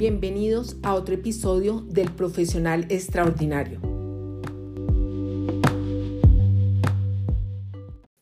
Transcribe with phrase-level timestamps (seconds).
[0.00, 3.82] Bienvenidos a otro episodio del Profesional Extraordinario.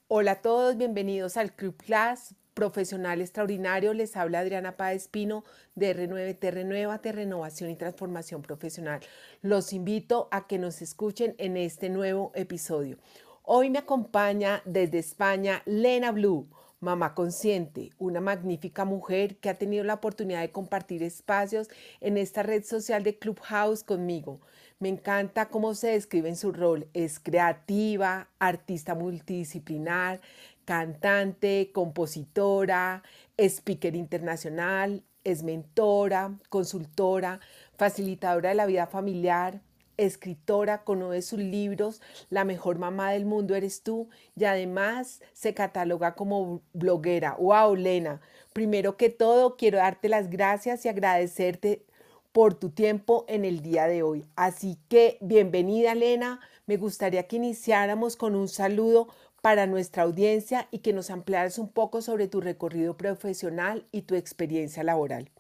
[0.09, 3.95] Hola a todos, bienvenidos al Club Class Profesional Extraordinario.
[3.95, 5.45] Les habla Adriana Páez Pino
[5.77, 8.99] de R9 Te Renueva, Renovación y Transformación Profesional.
[9.41, 12.99] Los invito a que nos escuchen en este nuevo episodio.
[13.45, 16.49] Hoy me acompaña desde España Lena Blue
[16.81, 21.69] Mamá Consciente, una magnífica mujer que ha tenido la oportunidad de compartir espacios
[22.01, 24.41] en esta red social de Clubhouse conmigo.
[24.79, 26.87] Me encanta cómo se describe en su rol.
[26.95, 30.21] Es creativa, artista multidisciplinar,
[30.65, 33.03] cantante, compositora,
[33.37, 37.41] speaker internacional, es mentora, consultora,
[37.77, 39.63] facilitadora de la vida familiar,
[39.99, 46.15] escritora, conoce sus libros, La mejor mamá del mundo eres tú y además se cataloga
[46.15, 47.37] como bloguera.
[47.39, 48.23] ¡Wow, Lena!
[48.55, 51.85] Primero que todo, quiero darte las gracias y agradecerte
[52.33, 54.25] por tu tiempo en el día de hoy.
[54.37, 56.41] Así que bienvenida, Lena.
[56.67, 59.09] Me gustaría que iniciáramos con un saludo
[59.43, 64.15] para nuestra audiencia y que nos ampliaras un poco sobre tu recorrido profesional y tu
[64.15, 65.31] experiencia laboral.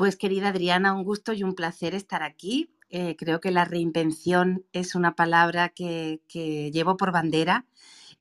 [0.00, 2.74] Pues querida Adriana, un gusto y un placer estar aquí.
[2.88, 6.22] Eh, creo que la reinvención es una palabra que,
[6.72, 7.66] llevo por bandera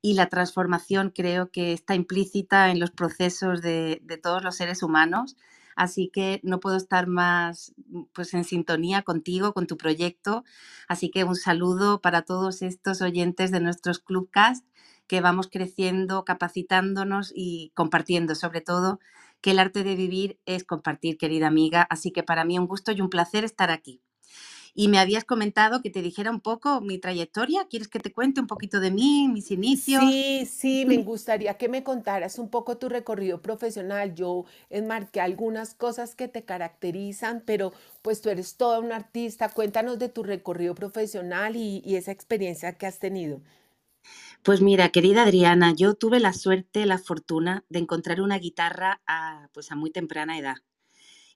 [0.01, 5.37] y la transformación creo que está implícita en los procesos de, todos los seres humanos.
[5.77, 7.73] Así que no puedo estar más
[8.11, 10.43] pues, en sintonía contigo, con tu proyecto.
[10.89, 14.65] Así que un saludo para todos estos oyentes de nuestros Clubcast
[15.07, 18.99] que vamos creciendo, capacitándonos y compartiendo sobre todo
[19.41, 21.83] que el arte de vivir es compartir, querida amiga.
[21.89, 24.01] Así que para mí un gusto y un placer estar aquí.
[24.73, 27.67] Y me habías comentado que te dijera un poco mi trayectoria.
[27.69, 30.03] ¿Quieres que te cuente un poquito de mí, mis inicios?
[30.03, 34.13] Sí, sí, me gustaría que me contaras un poco tu recorrido profesional.
[34.15, 39.49] Yo enmarqué algunas cosas que te caracterizan, pero pues tú eres toda una artista.
[39.49, 43.41] Cuéntanos de tu recorrido profesional y, y esa experiencia que has tenido.
[44.43, 49.49] Pues mira, querida Adriana, yo tuve la suerte, la fortuna de encontrar una guitarra a,
[49.53, 50.55] pues a muy temprana edad.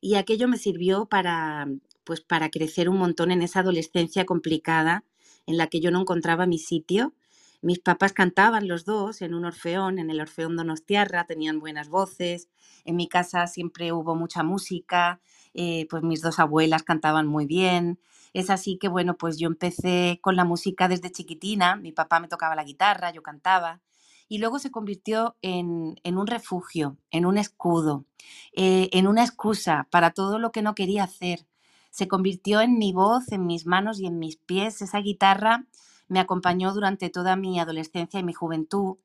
[0.01, 1.67] Y aquello me sirvió para,
[2.03, 5.03] pues para crecer un montón en esa adolescencia complicada
[5.47, 7.13] en la que yo no encontraba mi sitio.
[7.61, 12.49] Mis papás cantaban los dos en un orfeón, en el Orfeón Donostiarra, tenían buenas voces.
[12.85, 15.21] En mi casa siempre hubo mucha música,
[15.53, 17.99] eh, pues mis dos abuelas cantaban muy bien.
[18.33, 22.27] Es así que, bueno, pues yo empecé con la música desde chiquitina, mi papá me
[22.27, 23.81] tocaba la guitarra, yo cantaba,
[24.27, 28.05] y luego se convirtió en, un refugio, en un escudo,
[28.53, 31.45] eh, en una excusa para todo lo que no quería hacer.
[31.91, 34.81] Se convirtió en mi voz, en mis manos y en mis pies.
[34.81, 35.67] Esa guitarra
[36.07, 38.97] me acompañó durante toda mi adolescencia y mi juventud.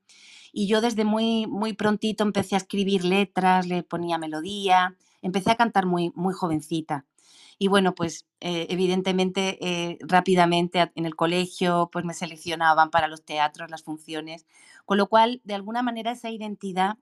[0.53, 5.57] Y yo desde muy, muy prontito empecé a escribir letras, le ponía melodía, empecé a
[5.57, 7.05] cantar muy, muy jovencita.
[7.59, 13.25] Y bueno, pues eh, evidentemente eh, rápidamente en el colegio pues me seleccionaban para los
[13.25, 14.47] teatros, las funciones,
[14.85, 16.99] con lo cual de alguna manera esa identidad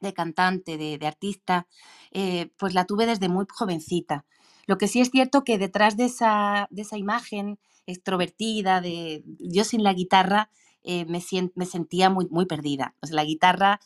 [0.00, 1.66] de cantante, de, artista,
[2.12, 4.24] eh, pues la tuve desde muy jovencita.
[4.66, 9.64] Lo que sí es cierto que detrás de esa, de esa imagen extrovertida, de yo
[9.64, 10.50] sin la guitarra,
[10.84, 11.22] me,
[11.54, 12.94] me, sentía muy, muy perdida.
[13.02, 13.80] O la guitarra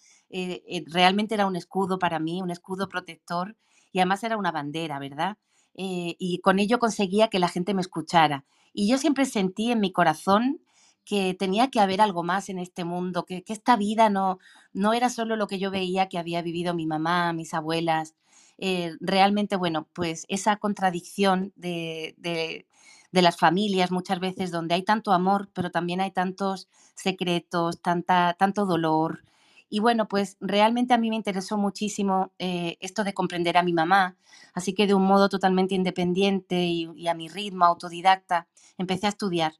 [0.87, 3.56] realmente era un escudo para mí, un escudo protector
[3.92, 5.37] y además era una bandera, ¿verdad?
[5.80, 8.44] Eh, y con ello conseguía que la gente me escuchara.
[8.72, 10.60] Y yo siempre sentí en mi corazón
[11.04, 14.40] que tenía que haber algo más en este mundo, que, esta vida no,
[14.72, 18.14] no era solo lo que yo veía que había vivido mi mamá, mis abuelas.
[18.58, 22.66] Eh, realmente, bueno, pues esa contradicción de, de,
[23.12, 26.66] de, las familias muchas veces donde hay tanto amor, pero también hay tantos
[26.96, 29.22] secretos, tanta, tanto dolor,
[29.70, 33.72] y bueno, pues realmente a mí me interesó muchísimo eh, esto de comprender a mi
[33.72, 34.16] mamá,
[34.54, 39.54] así que de un modo totalmente independiente y, a mi ritmo, autodidacta, empecé a estudiar,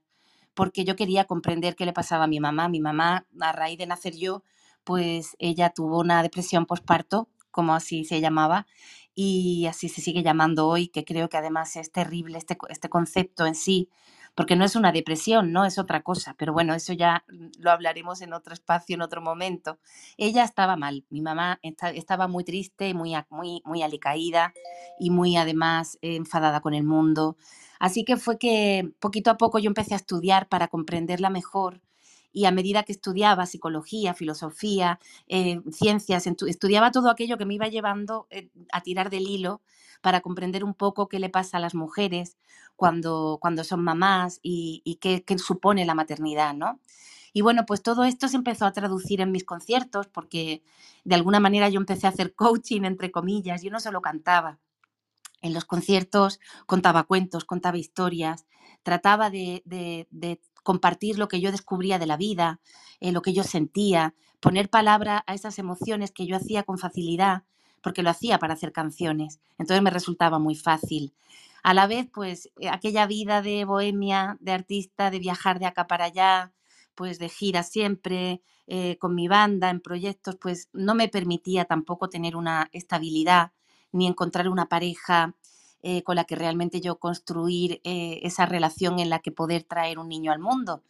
[0.55, 2.69] porque yo quería comprender qué le pasaba a mi mamá.
[2.69, 4.43] Mi mamá, a raíz de nacer yo,
[4.83, 8.67] pues ella tuvo una depresión postparto, como así se llamaba,
[9.15, 13.47] y así se sigue llamando hoy, que creo que además es terrible este, este concepto
[13.47, 13.91] en sí,
[14.39, 15.65] porque no es una depresión, ¿no?
[15.65, 17.25] Es otra cosa, pero bueno, eso ya
[17.59, 19.81] lo hablaremos en otro espacio, en otro momento.
[20.17, 24.55] Ella estaba mal, mi mamá estaba muy triste, muy, muy, muy alicaída
[24.97, 27.37] y muy además enfadada con el mundo.
[27.81, 31.83] Así que fue que poquito a poco yo empecé a estudiar para comprenderla mejor
[32.33, 37.69] y a medida que estudiaba psicología, filosofía, eh, ciencias, estudiaba todo aquello que me iba
[37.69, 39.63] llevando eh, a tirar del hilo
[40.01, 42.37] para comprender un poco qué le pasa a las mujeres
[42.77, 46.81] cuando, cuando son mamás y, qué, supone la maternidad, ¿no?
[47.33, 50.63] Y bueno, pues todo esto se empezó a traducir en mis conciertos porque
[51.05, 54.59] de alguna manera yo empecé a hacer coaching, entre comillas, yo no solo cantaba,
[55.41, 58.47] En los conciertos contaba cuentos, contaba historias,
[58.83, 59.63] trataba de,
[60.63, 62.61] compartir lo que yo descubría de la vida,
[63.01, 67.45] eh, lo que yo sentía, poner palabra a esas emociones que yo hacía con facilidad,
[67.83, 69.41] porque lo hacía para hacer canciones.
[69.59, 71.13] Entonces me resultaba muy fácil.
[71.63, 75.87] A la vez, pues eh, aquella vida de bohemia, de artista, de viajar de acá
[75.87, 76.53] para allá,
[76.95, 82.09] pues de gira siempre, eh, con mi banda, en proyectos, pues no me permitía tampoco
[82.09, 83.53] tener una estabilidad
[83.93, 85.35] ni encontrar una pareja
[85.83, 90.09] eh, con la que realmente yo construir esa relación en la que poder traer un
[90.09, 90.83] niño al mundo.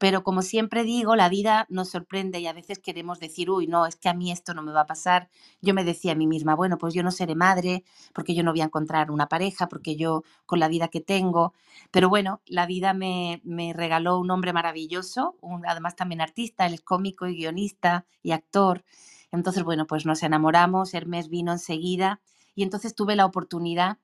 [0.00, 3.84] Pero como siempre digo, la vida nos sorprende y a veces queremos decir, uy, no,
[3.84, 5.28] es que a mí esto no me va a pasar.
[5.60, 7.84] Yo me decía a mí misma, bueno, pues yo no seré madre,
[8.14, 11.52] porque yo no voy a encontrar una pareja, porque yo con la vida que tengo.
[11.90, 13.42] Pero bueno, la vida me,
[13.74, 15.36] regaló un hombre maravilloso,
[15.68, 18.86] además también artista, él es cómico y guionista y actor.
[19.32, 22.22] Entonces, bueno, pues nos enamoramos, Hermes vino enseguida
[22.54, 23.98] y entonces tuve la oportunidad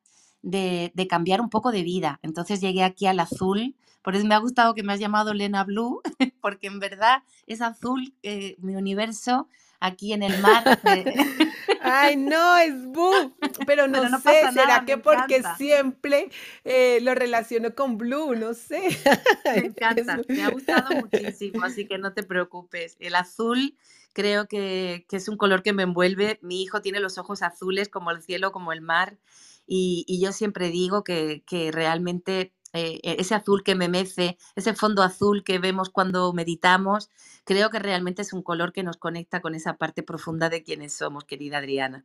[0.51, 2.19] de, de, cambiar un poco de vida.
[2.23, 3.75] Entonces llegué aquí al azul
[4.07, 6.01] por eso me ha gustado que me has llamado Lena Blue,
[6.41, 9.49] porque en verdad es azul eh, mi universo
[9.81, 10.63] aquí en el mar.
[11.83, 13.35] Ay, no, es Blue.
[13.67, 16.31] Pero no, sé, ¿será que porque siempre
[16.63, 18.37] eh, lo relaciono con Blue?
[18.37, 18.97] No sé.
[19.45, 22.97] Me encanta, me ha gustado muchísimo, así que no te preocupes.
[23.01, 23.77] El azul
[24.13, 26.39] creo que, es un color que me envuelve.
[26.43, 29.19] Mi hijo tiene los ojos azules como el cielo, como el mar.
[29.67, 31.43] Y, yo siempre digo que,
[31.73, 37.11] realmente eh, e, ese azul que me mece, ese fondo azul que vemos cuando meditamos,
[37.45, 40.93] creo que realmente es un color que nos conecta con esa parte profunda de quienes
[40.95, 42.05] somos, querida Adriana.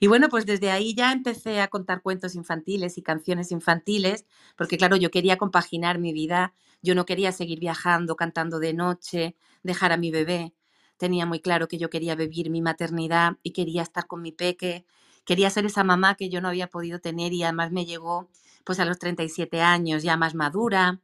[0.00, 4.26] Y bueno, pues desde ahí ya empecé a contar cuentos infantiles y canciones infantiles,
[4.56, 9.36] porque claro, yo quería compaginar mi vida, yo no quería seguir viajando, cantando de noche,
[9.62, 10.54] dejar a mi bebé.
[10.96, 14.84] Tenía muy claro que yo quería vivir mi maternidad y quería estar con mi peque,
[15.28, 18.30] quería ser esa mamá que yo no había podido tener y además me llegó
[18.64, 21.02] pues a los 37 años ya más madura,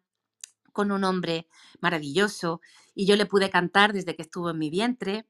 [0.73, 1.47] con un hombre
[1.82, 2.62] maravilloso,
[2.94, 5.26] y yo le pude cantar desde que estuvo en mi vientre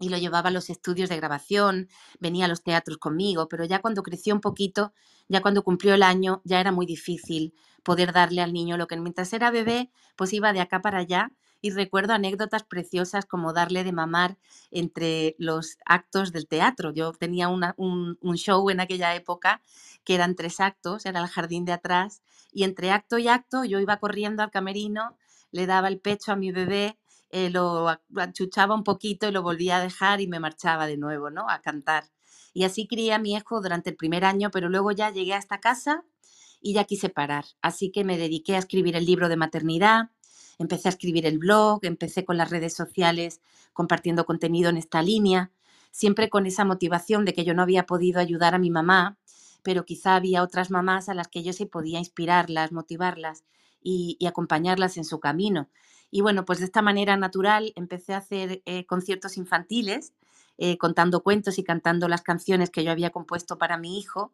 [0.00, 1.88] y lo llevaba a los estudios de grabación,
[2.18, 4.92] venía a los teatros conmigo, pero ya cuando creció un poquito,
[5.28, 7.54] ya cuando cumplió el año, ya era muy difícil
[7.84, 11.30] poder darle al niño lo que mientras era bebé, pues iba de acá para allá
[11.60, 14.38] y recuerdo anécdotas preciosas como darle de mamar
[14.70, 16.92] entre los actos del teatro.
[16.92, 19.62] Yo tenía un, un, show en aquella época
[20.04, 22.22] que eran tres actos, era el jardín de atrás,
[22.52, 25.16] y entre acto y acto yo iba corriendo al camerino,
[25.50, 26.98] le daba el pecho a mi bebé,
[27.30, 31.30] eh, lo achuchaba un poquito y lo volvía a dejar y me marchaba de nuevo,
[31.30, 31.48] ¿no?
[31.48, 32.04] A cantar.
[32.54, 35.38] Y así crié a mi hijo durante el primer año, pero luego ya llegué a
[35.38, 36.04] esta casa
[36.60, 37.44] y ya quise parar.
[37.60, 40.10] Así que me dediqué a escribir el libro de maternidad,
[40.58, 43.40] empecé a escribir el blog, empecé con las redes sociales
[43.72, 45.50] compartiendo contenido en esta línea,
[45.90, 49.18] siempre con esa motivación de que yo no había podido ayudar a mi mamá
[49.62, 53.44] pero quizá había otras mamás a las que yo sí podía inspirarlas, motivarlas
[53.82, 55.68] y, acompañarlas en su camino.
[56.10, 60.14] Y bueno, pues de esta manera natural empecé a hacer eh, conciertos infantiles,
[60.56, 64.32] eh, contando cuentos y cantando las canciones que yo había compuesto para mi hijo.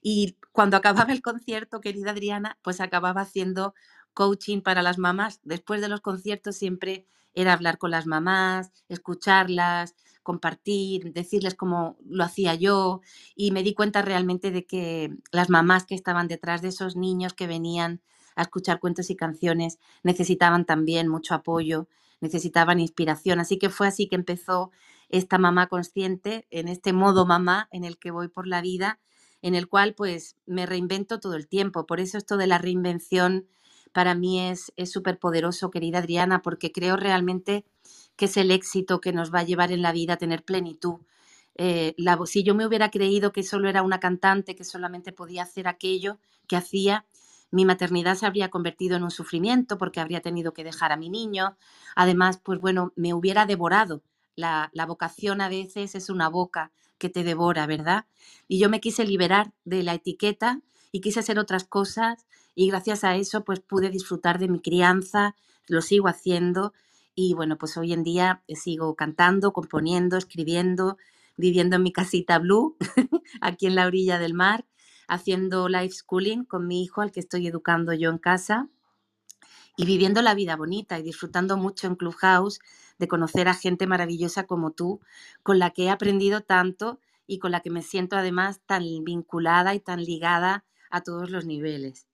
[0.00, 3.74] Y cuando acababa el concierto, querida Adriana, pues acababa haciendo
[4.14, 5.40] coaching para las mamás.
[5.44, 12.24] Después de los conciertos siempre era hablar con las mamás, escucharlas, compartir, decirles cómo lo
[12.24, 13.00] hacía yo
[13.34, 17.32] y me di cuenta realmente de que las mamás que estaban detrás de esos niños
[17.32, 18.02] que venían
[18.36, 21.88] a escuchar cuentos y canciones necesitaban también mucho apoyo,
[22.20, 23.40] necesitaban inspiración.
[23.40, 24.70] Así que fue así que empezó
[25.08, 29.00] esta mamá consciente, en este modo mamá en el que voy por la vida,
[29.40, 31.86] en el cual pues me reinvento todo el tiempo.
[31.86, 33.46] Por eso esto de la reinvención
[33.92, 37.64] para mí es súper poderoso, querida Adriana, porque creo realmente
[38.16, 40.96] que es el éxito que nos va a llevar en la vida a tener plenitud.
[41.54, 45.42] Eh, la, si yo me hubiera creído que solo era una cantante, que solamente podía
[45.42, 47.06] hacer aquello que hacía,
[47.50, 51.08] mi maternidad se habría convertido en un sufrimiento porque habría tenido que dejar a mi
[51.08, 51.56] niño.
[51.96, 54.02] Además, pues bueno, me hubiera devorado.
[54.36, 58.06] La, la vocación a veces es una boca que te devora, ¿verdad?
[58.46, 60.60] Y yo me quise liberar de la etiqueta
[60.92, 62.26] y quise hacer otras cosas
[62.58, 65.36] y gracias a eso pues pude disfrutar de mi crianza,
[65.68, 66.72] lo sigo haciendo
[67.14, 70.96] y bueno, pues hoy en día eh, sigo cantando, componiendo, escribiendo,
[71.36, 72.76] viviendo en mi casita blue,
[73.40, 74.66] aquí en la orilla del mar,
[75.06, 78.68] haciendo life schooling con mi hijo al que estoy educando yo en casa
[79.76, 82.58] y viviendo la vida bonita y disfrutando mucho en Clubhouse
[82.98, 85.00] de conocer a gente maravillosa como tú,
[85.44, 89.76] con la que he aprendido tanto y con la que me siento además tan vinculada
[89.76, 92.07] y tan ligada a todos los niveles.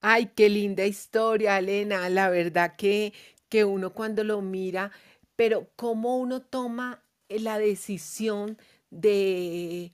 [0.00, 2.08] Ay, qué linda historia, Elena.
[2.08, 3.12] La verdad que
[3.48, 4.92] que uno cuando lo mira,
[5.34, 8.58] pero cómo uno toma la decisión
[8.90, 9.92] de,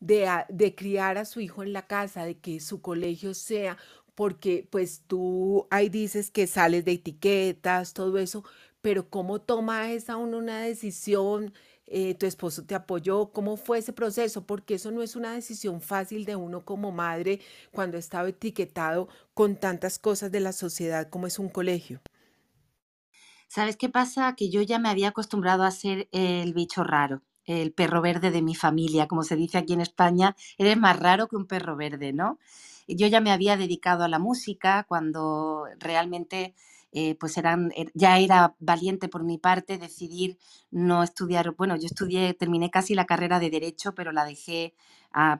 [0.00, 3.76] de, de criar a su hijo en la casa, de que su colegio sea
[4.14, 8.42] porque pues tú ahí dices que sales de etiquetas, todo eso,
[8.80, 11.52] pero ¿cómo toma esa uno una decisión?
[11.86, 13.26] Eh, ¿Tu esposo te apoyó?
[13.32, 14.46] ¿Cómo fue ese proceso?
[14.46, 17.40] Porque eso no es una decisión fácil de uno como madre
[17.72, 22.00] cuando estaba etiquetado con tantas cosas de la sociedad como es un colegio.
[23.48, 24.34] ¿Sabes qué pasa?
[24.36, 28.42] Que yo ya me había acostumbrado a ser el bicho raro, el perro verde de
[28.42, 32.12] mi familia, como se dice aquí en España, eres más raro que un perro verde,
[32.12, 32.38] ¿no?
[32.88, 36.54] Yo ya me había dedicado a la música cuando realmente
[36.94, 40.38] eh, pues eran, er, ya era valiente por mi parte decidir
[40.70, 44.74] no estudiar, bueno, yo estudié, terminé casi la carrera de derecho, pero la dejé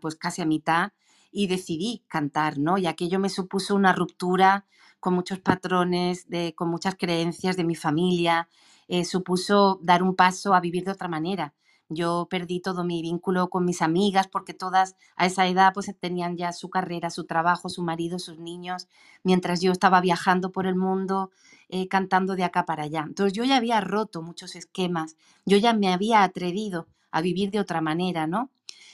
[0.00, 0.92] pues casi a mitad
[1.32, 2.78] y decidí cantar, ¿no?
[2.78, 4.66] Y aquello me supuso una ruptura
[5.00, 8.48] con muchos patrones, de, con muchas creencias de mi familia,
[8.88, 11.54] eh, supuso dar un paso a vivir de otra manera.
[11.94, 16.36] Yo perdí todo mi vínculo con mis amigas porque todas a esa edad pues tenían
[16.36, 18.88] ya su carrera, su trabajo, su marido, sus niños,
[19.22, 21.30] mientras yo estaba viajando por el mundo
[21.68, 23.04] eh, cantando de acá para allá.
[23.06, 27.60] Entonces yo ya había roto muchos esquemas, yo ya me había atrevido a vivir de
[27.60, 28.50] otra manera, ¿no?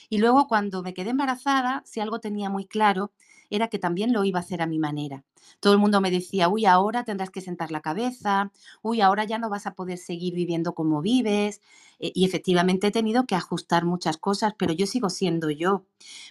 [0.09, 3.13] Y luego cuando me quedé embarazada, si algo tenía muy claro,
[3.51, 5.25] era que también lo iba a hacer a mi manera.
[5.59, 8.53] Todo el mundo me decía, uy, ahora tendrás que sentar la cabeza,
[8.83, 11.61] uy, ahora ya no vas a poder seguir viviendo como vives.
[11.99, 15.85] Eh, y efectivamente he tenido que ajustar muchas cosas, pero yo sigo siendo yo,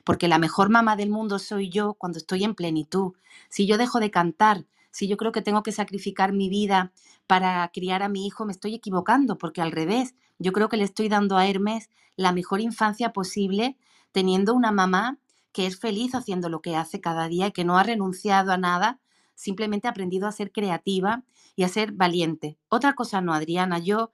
[0.05, 3.13] porque la mejor mamá del mundo soy yo cuando estoy en plenitud.
[3.49, 6.91] Si yo dejo de cantar, si yo creo que tengo que sacrificar mi vida
[7.27, 10.85] para criar a mi hijo, me estoy equivocando, porque al revés, yo creo que le
[10.85, 13.77] estoy dando a Hermes la mejor infancia posible,
[14.11, 15.19] teniendo una mamá
[15.59, 18.57] que es feliz haciendo lo que hace cada día y que no ha renunciado a
[18.57, 19.01] nada,
[19.35, 21.25] simplemente ha aprendido a ser creativa
[21.57, 22.57] y a ser valiente.
[22.69, 24.09] Otra cosa no, Adriana, yo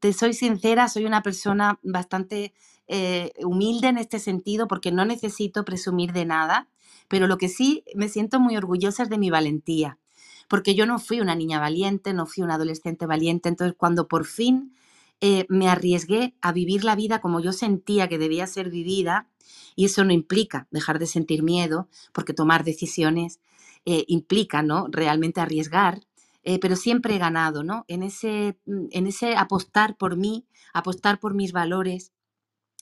[0.00, 2.54] te, soy sincera, soy una persona bastante
[2.88, 6.66] eh, humilde en este sentido porque no necesito presumir de nada,
[7.06, 10.00] pero lo que sí me siento muy orgullosa es de mi valentía,
[10.48, 14.26] porque yo no fui una niña valiente, no fui una adolescente valiente, entonces cuando por
[14.26, 14.74] fin
[15.20, 19.28] eh, me arriesgué a vivir la vida como yo sentía que debía ser vivida,
[19.74, 23.40] y eso no implica dejar de sentir miedo, porque tomar decisiones
[23.84, 24.86] eh, implica, ¿no?
[24.90, 26.02] Realmente arriesgar,
[26.44, 27.84] eh, pero siempre he ganado, ¿no?
[27.88, 32.12] En ese, mm, en ese apostar por mí, apostar por mis valores,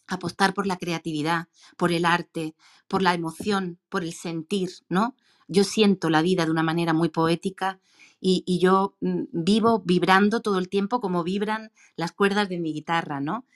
[0.06, 2.54] apostar por la creatividad, por el arte,
[2.88, 5.16] por la emoción, por el sentir, ¿no?
[5.48, 7.80] Yo siento la vida de una manera muy poética
[8.20, 13.20] y, yo mm, vivo vibrando todo el tiempo como vibran las cuerdas de mi guitarra,
[13.20, 13.46] ¿no?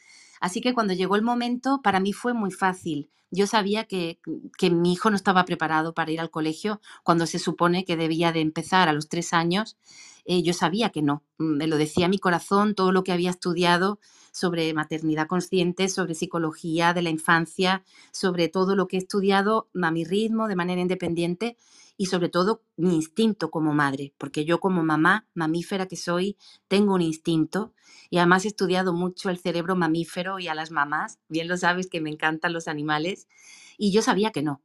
[0.40, 3.10] Así que cuando llegó el momento, para mí fue muy fácil.
[3.30, 4.18] Yo sabía que,
[4.58, 8.32] que, mi hijo no estaba preparado para ir al colegio cuando se supone que debía
[8.32, 9.76] de empezar a los tres años.
[10.24, 11.22] Eh, yo sabía que no.
[11.38, 14.00] Mm, me lo decía mi corazón, todo lo que había estudiado
[14.32, 19.90] sobre maternidad consciente, sobre psicología de la infancia, sobre todo lo que he estudiado a
[19.90, 21.56] mi ritmo, de manera independiente,
[22.00, 26.94] y sobre todo mi instinto como madre, porque yo como mamá, mamífera que soy, tengo
[26.94, 27.74] un instinto
[28.08, 31.88] y además he estudiado mucho el cerebro mamífero y a las mamás, bien lo sabes
[31.88, 33.28] que me encantan los animales,
[33.76, 34.62] y yo sabía que no.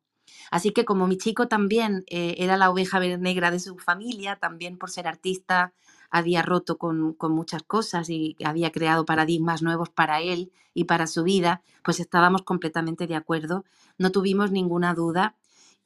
[0.50, 4.78] Así que como mi chico también eh, era la oveja negra de su familia, también
[4.78, 5.74] por ser artista,
[6.10, 11.06] había roto con, con, muchas cosas y había creado paradigmas nuevos para él y para
[11.06, 13.66] su vida, pues estábamos completamente de acuerdo.
[13.98, 15.36] No tuvimos ninguna duda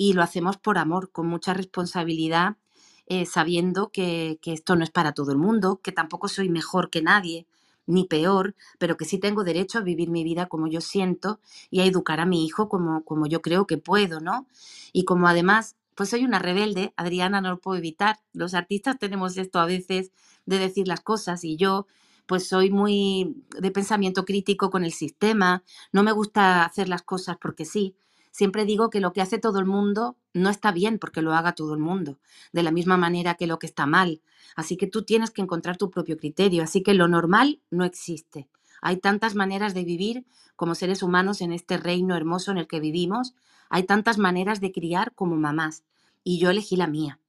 [0.01, 2.55] y lo hacemos por amor, con mucha responsabilidad,
[3.05, 7.01] eh, sabiendo que, esto no es para todo el mundo, que tampoco soy mejor que
[7.01, 7.45] nadie,
[7.85, 11.81] ni peor, pero que sí tengo derecho a vivir mi vida como yo siento y
[11.81, 14.47] a educar a mi hijo como, como yo creo que puedo, ¿no?
[14.93, 19.35] Y como además, pues soy una rebelde, Adriana no lo puedo evitar, los artistas tenemos
[19.35, 20.13] esto a veces
[20.45, 21.87] de decir las cosas y yo
[22.25, 27.35] pues soy muy de pensamiento crítico con el sistema, no me gusta hacer las cosas
[27.41, 27.95] porque sí,
[28.31, 31.53] Siempre digo que lo que hace todo el mundo no está bien porque lo haga
[31.53, 32.19] todo el mundo,
[32.53, 34.21] de la misma manera que lo que está mal.
[34.55, 36.63] Así que tú tienes que encontrar tu propio criterio.
[36.63, 38.47] Así que lo normal no existe.
[38.81, 42.79] Hay tantas maneras de vivir como seres humanos en este reino hermoso en el que
[42.79, 43.35] vivimos.
[43.69, 45.83] Hay tantas maneras de criar como mamás.
[46.23, 47.19] Y yo elegí la mía.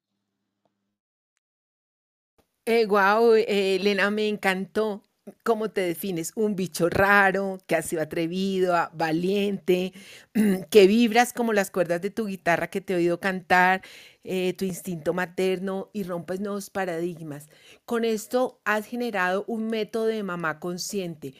[2.66, 5.02] Eh, wow, eh, Elena, me encantó.
[5.44, 6.32] ¿Cómo te defines?
[6.37, 9.92] Un bicho raro, que ha sido atrevido, ah, valiente,
[10.70, 13.82] que vibras como las cuerdas de tu guitarra que te he oído cantar,
[14.25, 17.49] eh, tu instinto materno y rompes nuevos paradigmas.
[17.84, 21.34] Con esto has generado un método de mamá consciente.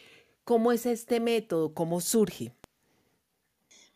[0.45, 1.75] ¿Cómo es este método?
[1.75, 2.53] ¿Cómo surge?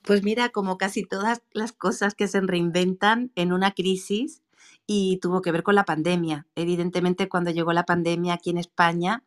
[0.02, 4.42] Pues mira, como casi todas las cosas que se reinventan en una crisis
[4.86, 6.46] y tuvo que ver con la pandemia.
[6.54, 9.22] Evidentemente, cuando llegó la pandemia aquí en España,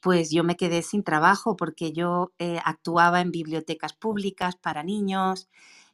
[0.00, 5.48] pues yo me quedé sin trabajo porque yo eh, actuaba en bibliotecas públicas para niños,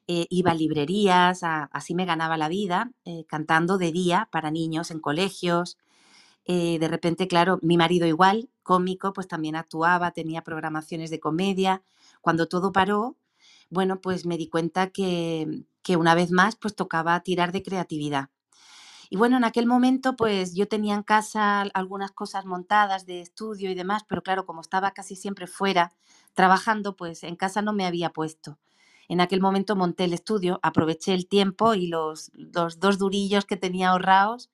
[0.08, 4.90] eh, iba a librerías, así me ganaba la vida, eh, cantando de día para niños
[4.90, 5.76] en colegios.
[6.46, 11.82] de repente, claro, mi marido igual, cómico, pues también actuaba, tenía programaciones de comedia.
[12.22, 13.16] Cuando todo paró,
[13.70, 18.30] bueno, pues me di cuenta que, que una vez más, pues tocaba tirar de creatividad.
[19.10, 23.70] Y bueno, en aquel momento pues yo tenía en casa algunas cosas montadas de estudio
[23.70, 25.92] y demás, pero claro, como estaba casi siempre fuera
[26.34, 28.58] trabajando, pues en casa no me había puesto.
[29.08, 33.90] En aquel momento monté el estudio, aproveché el tiempo y los, dos durillos que tenía
[33.90, 34.50] ahorrados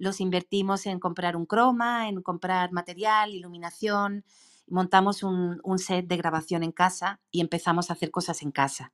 [0.00, 4.24] los invertimos en comprar un croma, en comprar material, iluminación,
[4.66, 8.92] montamos un, set de grabación en casa y empezamos a hacer cosas en casa.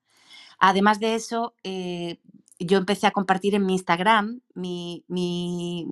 [0.58, 2.18] Además de eso, eh,
[2.58, 5.86] yo empecé a compartir en mi Instagram mi, mi,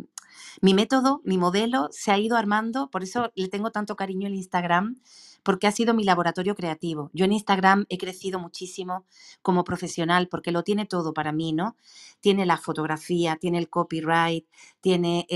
[0.62, 4.96] método, mi modelo, se ha ido armando, por eso le tengo tanto cariño al Instagram,
[5.42, 7.10] porque ha sido mi laboratorio creativo.
[7.12, 9.04] Yo en Instagram he crecido muchísimo
[9.42, 11.76] como profesional porque lo tiene todo para mí, ¿no?
[12.20, 14.46] Tiene la fotografía, tiene el copyright,
[14.80, 15.26] tiene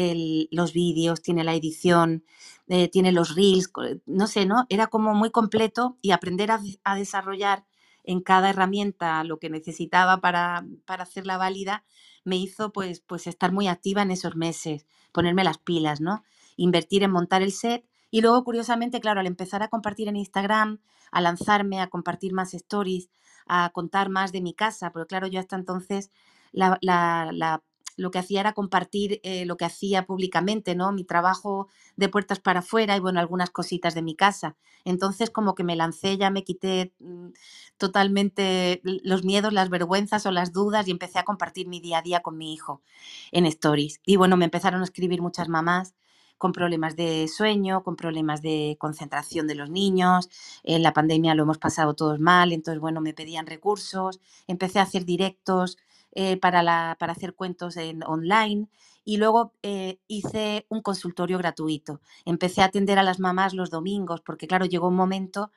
[0.50, 2.25] los vídeos, tiene la edición,
[2.68, 3.70] eh, tiene los reels,
[4.06, 4.64] no sé, ¿no?
[4.70, 7.66] Era como muy completo y aprender a, a desarrollar
[8.09, 11.85] en cada herramienta lo que necesitaba para, para hacerla válida,
[12.25, 16.25] me hizo pues, pues estar muy activa en esos meses, ponerme las pilas, ¿no?
[16.57, 20.81] Invertir en montar el set y luego, curiosamente, claro, al empezar a compartir en Instagram,
[21.12, 23.11] a lanzarme, a compartir más stories,
[23.47, 26.11] a contar más de mi casa, porque claro, yo hasta entonces
[26.53, 27.62] la, la, la
[27.99, 30.93] lo que hacía era compartir eh, lo que hacía públicamente, ¿no?
[30.93, 34.57] Mi trabajo de puertas para afuera y, bueno, algunas cositas de mi casa.
[34.85, 37.28] Entonces, como que me lancé, ya me quité mm,
[37.76, 42.02] totalmente los miedos, las vergüenzas o las dudas y empecé a compartir mi día a
[42.02, 42.83] día con mi hijo
[43.33, 44.00] en stories.
[44.07, 45.95] Y, bueno, me empezaron a escribir muchas mamás
[46.38, 50.31] con problemas de sueño, con problemas de concentración de los niños.
[50.62, 54.82] En la pandemia lo hemos pasado todos mal, entonces, bueno, me pedían recursos, empecé a
[54.82, 55.76] hacer directos
[56.12, 58.68] eh, para, para hacer cuentos en online
[59.04, 62.00] y luego eh, hice un consultorio gratuito.
[62.25, 65.50] Empecé a atender a las mamás los domingos porque, claro, llegó un momento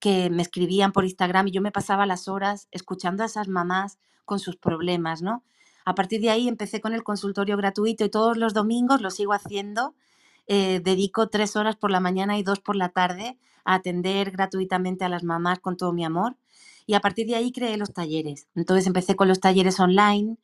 [0.00, 3.98] que me escribían por Instagram y yo me pasaba las horas escuchando a esas mamás
[4.24, 5.44] con sus problemas, ¿no?
[5.84, 9.32] A partir de ahí empecé con el consultorio gratuito y todos los domingos lo sigo
[9.32, 9.94] haciendo.
[10.46, 15.04] Eh, dedico tres horas por la mañana y dos por la tarde a atender gratuitamente
[15.04, 16.36] a las mamás con todo mi amor.
[16.88, 18.48] Y a partir de ahí creé los talleres.
[18.54, 20.38] Entonces empecé con los talleres online,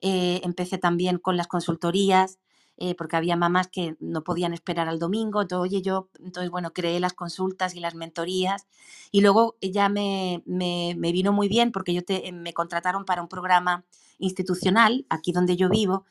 [0.00, 2.38] eh, empecé también con las consultorías,
[2.76, 5.42] eh, porque había mamás que no podían esperar al domingo.
[5.42, 6.08] Entonces, oye, yo,
[6.52, 8.68] bueno, creé las consultas y las mentorías.
[9.10, 13.84] Y luego ya me, me, vino muy bien porque yo me contrataron para un programa
[14.20, 16.04] institucional, aquí donde yo vivo,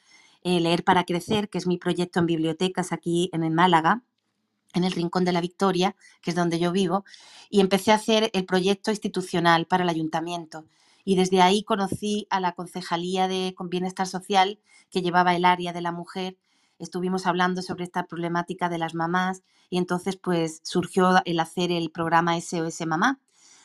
[0.43, 4.03] eh, Leer para Crecer, que es mi proyecto en bibliotecas aquí en Málaga
[4.73, 7.05] en el Rincón de la Victoria, que es donde yo vivo,
[7.49, 10.65] y empecé a hacer el proyecto institucional para el ayuntamiento.
[11.03, 15.81] Y desde ahí conocí a la Concejalía de Bienestar Social que llevaba el área de
[15.81, 16.37] la mujer.
[16.79, 21.91] Estuvimos hablando sobre esta problemática de las mamás y entonces pues surgió el hacer el
[21.91, 23.19] programa SOS Mamá.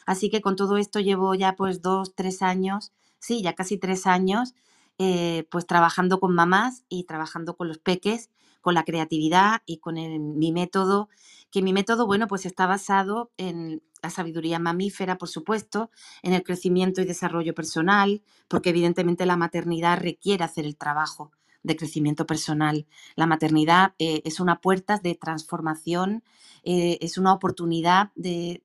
[0.06, 4.06] Así que con todo esto llevo ya pues dos, tres años, sí, ya casi tres
[4.06, 4.54] años,
[4.98, 8.30] eh, pues trabajando con mamás y trabajando con los peques
[8.62, 9.96] con la creatividad y con
[10.38, 11.10] mi método,
[11.50, 15.90] que mi método, bueno, pues está basado en la sabiduría mamífera, por supuesto,
[16.22, 21.30] en el crecimiento y desarrollo personal, porque evidentemente la maternidad requiere hacer el trabajo
[21.62, 22.86] de crecimiento personal.
[23.14, 26.24] La maternidad eh, es una puerta de transformación,
[26.64, 28.62] eh, es una oportunidad de,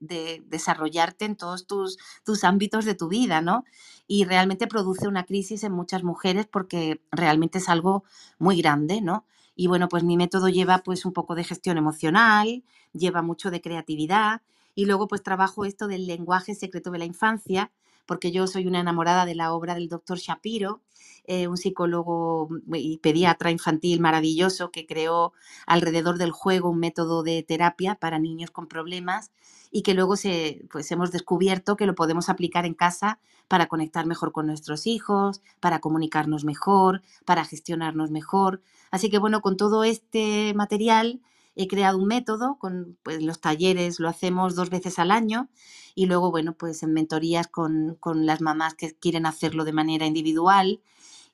[0.47, 3.65] desarrollarte en todos tus, tus ámbitos de tu vida, ¿no?
[4.07, 8.03] Y realmente produce una crisis en muchas mujeres porque realmente es algo
[8.39, 9.25] muy grande, ¿no?
[9.57, 13.59] Y bueno, pues mi método lleva pues un poco de gestión emocional, lleva mucho de
[13.59, 14.41] creatividad
[14.75, 17.71] y luego pues trabajo esto del lenguaje secreto de la infancia,
[18.07, 20.81] porque yo soy una enamorada de la obra del doctor Shapiro,
[21.25, 25.33] eh, un psicólogo y pediatra infantil maravilloso que creó
[25.65, 29.31] alrededor del juego un método de terapia para niños con problemas
[29.69, 34.05] y que luego se, pues hemos descubierto que lo podemos aplicar en casa para conectar
[34.05, 38.61] mejor con nuestros hijos, para comunicarnos mejor, para gestionarnos mejor.
[38.89, 41.21] Así que bueno, con todo este material
[41.57, 45.49] he creado un método, con pues, los talleres lo hacemos dos veces al año
[45.95, 50.05] y luego, bueno, pues en mentorías con, con las mamás que quieren hacerlo de manera
[50.05, 50.81] individual.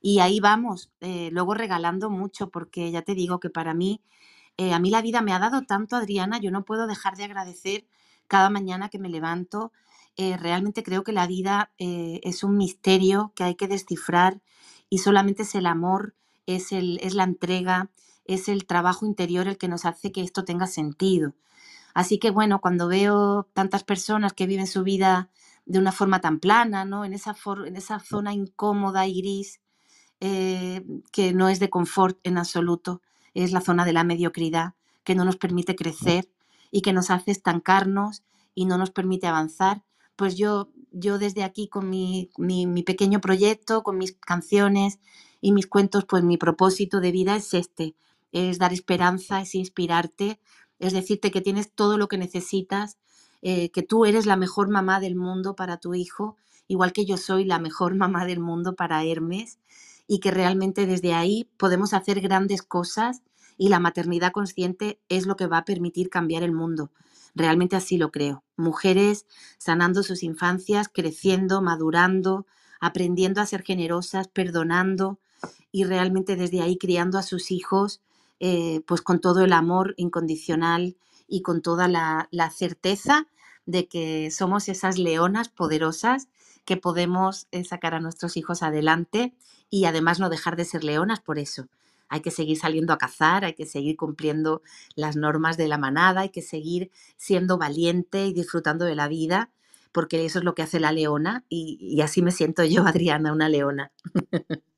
[0.02, 4.02] Y ahí vamos, eh, luego regalando mucho, porque ya te digo que para mí,
[4.58, 7.26] eh, a mí la vida me ha dado tanto, Adriana, yo no puedo dejar de
[7.26, 7.86] agradecer
[8.28, 9.74] cada mañana que me levanto.
[10.16, 14.42] Eh, realmente creo que la vida es un misterio que hay que descifrar
[14.90, 17.90] y solamente es el amor, es, el, es la entrega,
[18.26, 21.34] es el trabajo interior el que nos hace que esto tenga sentido.
[21.94, 25.30] Así que bueno, cuando veo tantas personas que viven su vida
[25.66, 27.06] de una forma tan plana, ¿no?
[27.06, 29.62] En esa, en esa zona incómoda y gris,
[30.20, 33.02] eh, que no es de confort en absoluto,
[33.34, 36.30] es la zona de la mediocridad, que no nos permite crecer
[36.72, 38.24] y que nos hace estancarnos
[38.56, 39.84] y no nos permite avanzar,
[40.16, 45.00] pues yo, yo desde aquí con mi, mi, pequeño proyecto, con mis canciones
[45.42, 47.96] y mis cuentos, pues mi propósito de vida es este,
[48.34, 50.40] es dar esperanza, es inspirarte,
[50.80, 52.98] es decirte que tienes todo lo que necesitas,
[53.42, 56.36] eh, que tú eres la mejor mamá del mundo para tu hijo,
[56.68, 59.60] igual que yo soy la mejor mamá del mundo para Hermes,
[60.08, 63.22] y que realmente desde ahí podemos hacer grandes cosas
[63.58, 66.92] y la maternidad consciente es lo que va a permitir cambiar el mundo.
[67.36, 68.44] Realmente así lo creo.
[68.58, 69.26] Mujeres
[69.58, 72.46] sanando sus infancias, creciendo, madurando,
[72.82, 75.20] aprendiendo a ser generosas, perdonando
[75.72, 78.02] y realmente desde ahí criando a sus hijos
[78.46, 80.98] eh, pues con todo el amor incondicional
[81.30, 83.26] y con toda la, certeza
[83.66, 86.28] de que somos esas leonas poderosas
[86.66, 89.34] que podemos eh, sacar a nuestros hijos adelante
[89.70, 91.70] y además no dejar de ser leonas por eso
[92.10, 94.62] hay que seguir saliendo a cazar, hay que seguir cumpliendo
[94.96, 99.52] las normas de la manada, hay que seguir siendo valiente y disfrutando de la vida,
[99.94, 103.48] porque eso es lo que hace la leona y, así me siento yo, Adriana, una
[103.48, 103.94] leona.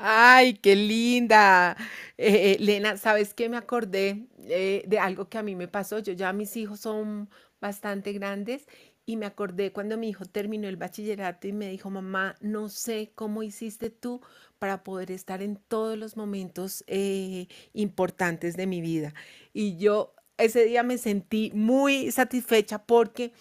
[0.00, 1.76] Ay, qué linda.
[2.16, 3.48] Eh, eh, Lena, ¿sabes qué?
[3.48, 5.98] Me acordé eh, de algo que a mí me pasó.
[5.98, 7.28] Yo ya mis hijos son
[7.60, 8.66] bastante grandes
[9.06, 13.10] y me acordé cuando mi hijo terminó el bachillerato y me dijo, mamá, no sé
[13.16, 14.20] cómo hiciste tú
[14.60, 19.14] para poder estar en todos los momentos eh, importantes de mi vida.
[19.52, 23.32] Y yo ese día me sentí muy satisfecha porque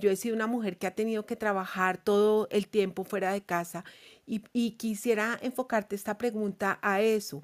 [0.00, 3.42] yo he sido una mujer que ha tenido que trabajar todo el tiempo fuera de
[3.42, 3.84] casa
[4.26, 7.42] y, quisiera enfocarte esta pregunta a eso.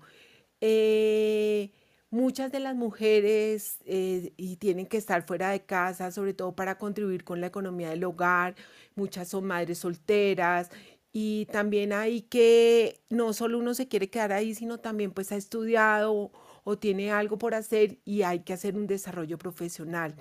[0.61, 1.73] Eh,
[2.11, 7.25] muchas de las mujeres y tienen que estar fuera de casa, sobre todo para contribuir
[7.25, 8.55] con la economía del hogar.
[8.95, 10.71] Muchas son madres solteras
[11.19, 15.37] y también hay que no solo uno se quiere quedar ahí, sino también pues ha
[15.37, 16.31] estudiado
[16.65, 20.15] o, tiene algo por hacer y hay que hacer un desarrollo profesional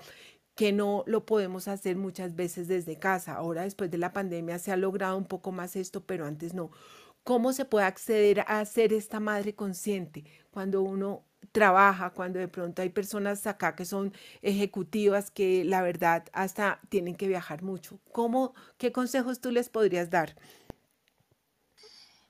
[0.56, 3.34] que no lo podemos hacer muchas veces desde casa.
[3.34, 6.70] Ahora después de la pandemia se ha logrado un poco más esto, pero antes no.
[7.22, 12.82] ¿Cómo se puede acceder a ser esta madre consciente cuando uno trabaja, cuando de pronto
[12.82, 18.00] hay personas acá que son ejecutivas que la verdad hasta tienen que viajar mucho?
[18.12, 20.36] ¿Cómo, qué consejos tú les podrías dar?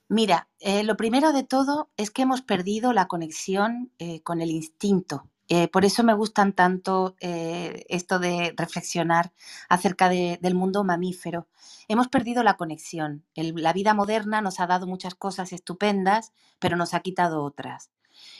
[0.09, 4.51] Mira, eh, lo primero de todo es que hemos perdido la conexión eh, con el
[4.51, 5.29] instinto.
[5.49, 9.31] Eh, por eso me gustan tanto esto de reflexionar
[9.69, 11.47] acerca del mundo mamífero.
[11.87, 13.25] Hemos perdido la conexión.
[13.35, 17.91] la vida moderna nos ha dado muchas cosas estupendas, pero nos ha quitado otras.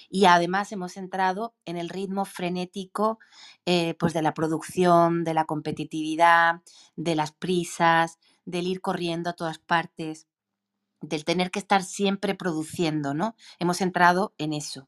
[0.09, 3.19] Y además hemos entrado en el ritmo frenético
[3.99, 6.61] pues de la producción, de la competitividad,
[6.95, 10.27] de las prisas, del ir corriendo a todas partes
[11.01, 13.35] del tener que estar siempre produciendo, ¿no?
[13.59, 14.87] Hemos entrado en eso.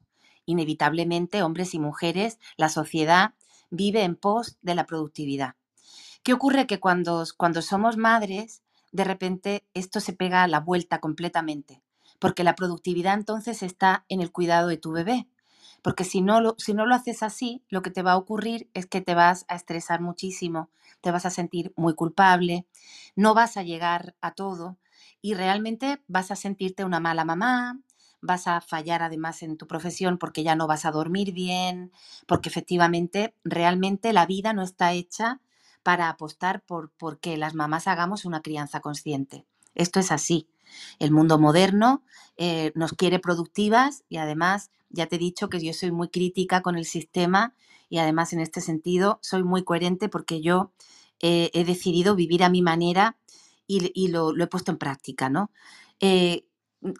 [0.50, 3.34] Inevitablemente, hombres y mujeres, la sociedad
[3.70, 5.54] vive en pos de la productividad.
[6.24, 6.66] ¿Qué ocurre?
[6.66, 11.84] Que cuando, cuando somos madres, de repente esto se pega a la vuelta completamente,
[12.18, 15.28] porque la productividad entonces está en el cuidado de tu bebé.
[15.82, 18.68] Porque si no, lo, si no lo haces así, lo que te va a ocurrir
[18.74, 20.68] es que te vas a estresar muchísimo,
[21.00, 22.66] te vas a sentir muy culpable,
[23.14, 24.78] no vas a llegar a todo,
[25.22, 27.78] y realmente vas a sentirte una mala mamá,
[28.20, 31.92] vas a fallar además en tu profesión porque ya no vas a dormir bien,
[32.26, 35.40] porque efectivamente realmente la vida no está hecha
[35.82, 39.46] para apostar por que las mamás hagamos una crianza consciente.
[39.74, 40.48] Esto es así.
[40.98, 42.02] El mundo moderno
[42.36, 46.62] eh, nos quiere productivas y además ya te he dicho que yo soy muy crítica
[46.62, 47.54] con el sistema
[47.88, 50.72] y además en este sentido soy muy coherente porque yo
[51.20, 53.16] eh, he decidido vivir a mi manera
[53.66, 55.52] y, lo, he puesto en práctica, ¿no?
[56.00, 56.44] Eh,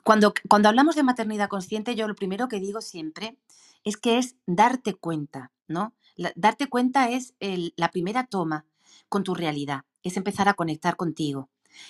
[0.05, 3.37] cuando, cuando hablamos de maternidad consciente, yo lo primero que digo siempre
[3.85, 5.95] es que es darte cuenta, ¿no?
[6.35, 8.67] darte cuenta es la primera toma
[9.09, 11.49] con tu realidad, es empezar a conectar contigo,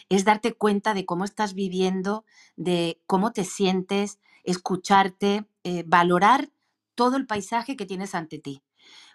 [0.08, 2.24] es darte cuenta de cómo estás viviendo,
[2.56, 6.50] de cómo te sientes, escucharte, eh, valorar
[6.94, 8.62] todo el paisaje que tienes ante ti.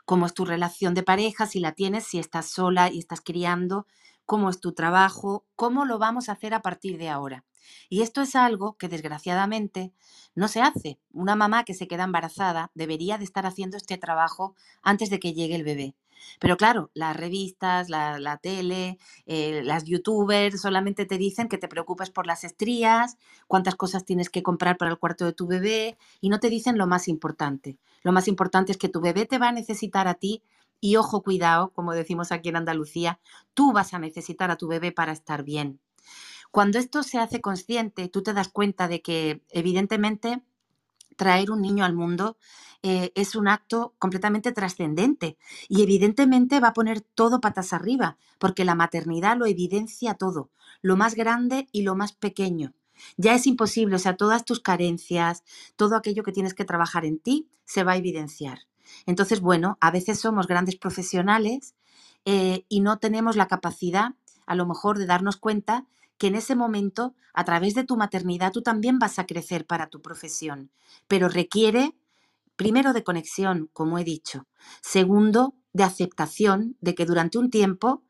[0.06, 3.88] Cómo es tu relación de pareja, si la tienes, si estás sola y estás criando,
[4.26, 7.46] cómo es tu trabajo, cómo lo vamos a hacer a partir de ahora.
[7.90, 9.92] Y esto es algo que desgraciadamente
[10.36, 11.00] no se hace.
[11.12, 15.34] Una mamá que se queda embarazada debería de estar haciendo este trabajo antes de que
[15.34, 15.96] llegue el bebé.
[16.40, 22.10] Pero claro, las revistas, la, tele, eh, las youtubers solamente te dicen que te preocupes
[22.10, 26.30] por las estrías, cuántas cosas tienes que comprar para el cuarto de tu bebé y
[26.30, 27.78] no te dicen lo más importante.
[28.02, 30.44] Lo más importante es que tu bebé te va a necesitar a ti
[30.86, 33.20] Y ojo, cuidado, como decimos aquí en Andalucía,
[33.56, 35.80] tú vas a necesitar a tu bebé para estar bien.
[36.52, 40.44] Cuando esto se hace consciente, tú te das cuenta de que evidentemente
[41.16, 42.38] traer un niño al mundo
[42.84, 48.64] eh, es un acto completamente trascendente y evidentemente va a poner todo patas arriba, porque
[48.64, 50.52] la maternidad lo evidencia todo,
[50.84, 52.76] lo más grande y lo más pequeño.
[53.18, 55.44] Ya es imposible, o sea, todas tus carencias,
[55.78, 58.68] todo aquello que tienes que trabajar en ti, se va a evidenciar.
[59.06, 61.76] Entonces, bueno, a veces somos grandes profesionales
[62.26, 65.86] eh, y no tenemos la capacidad, a lo mejor, de darnos cuenta
[66.18, 69.88] que en ese momento, a través de tu maternidad, tú también vas a crecer para
[69.88, 70.72] tu profesión,
[71.08, 71.96] pero requiere,
[72.56, 74.48] primero, de conexión, como he dicho,
[74.82, 78.04] segundo, de aceptación de que durante un tiempo,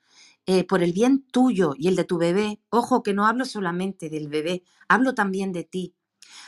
[0.45, 4.09] eh, por el bien tuyo y el de tu bebé, ojo que no hablo solamente
[4.09, 5.95] del bebé, hablo también de ti,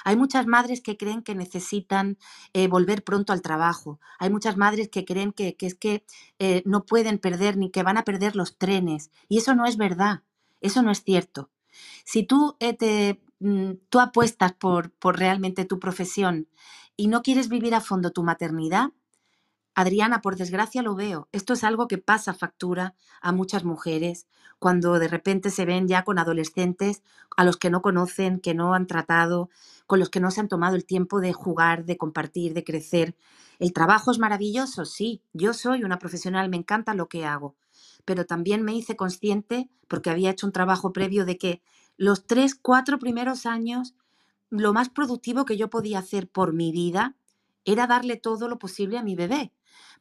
[0.03, 2.17] hay muchas madres que creen que necesitan
[2.53, 3.99] eh, volver pronto al trabajo.
[4.19, 6.05] Hay muchas madres que creen que, es que
[6.39, 9.11] eh, no pueden perder ni que van a perder los trenes.
[9.27, 10.23] Y eso no es verdad.
[10.61, 11.49] Eso no es cierto.
[12.03, 16.47] Si tú, eh, te, mm, tú apuestas por, por realmente tu profesión
[16.95, 18.89] y no quieres vivir a fondo tu maternidad,
[19.77, 21.29] Adriana, por desgracia lo veo.
[21.31, 24.25] Esto es algo que pasa factura a muchas mujeres
[24.57, 27.03] cuando de repente se ven ya con adolescentes
[27.37, 29.51] a los que no conocen, que no han tratado,
[29.85, 33.15] con los que no se han tomado el tiempo de jugar, de compartir, de crecer.
[33.59, 35.21] El trabajo es maravilloso, sí.
[35.31, 37.55] Yo soy una profesional, me encanta lo que hago
[38.05, 41.61] pero también me hice consciente, porque había hecho un trabajo previo, de que
[41.97, 43.95] los tres, cuatro primeros años,
[44.49, 47.15] lo más productivo que yo podía hacer por mi vida
[47.65, 49.51] era darle todo lo posible a mi bebé,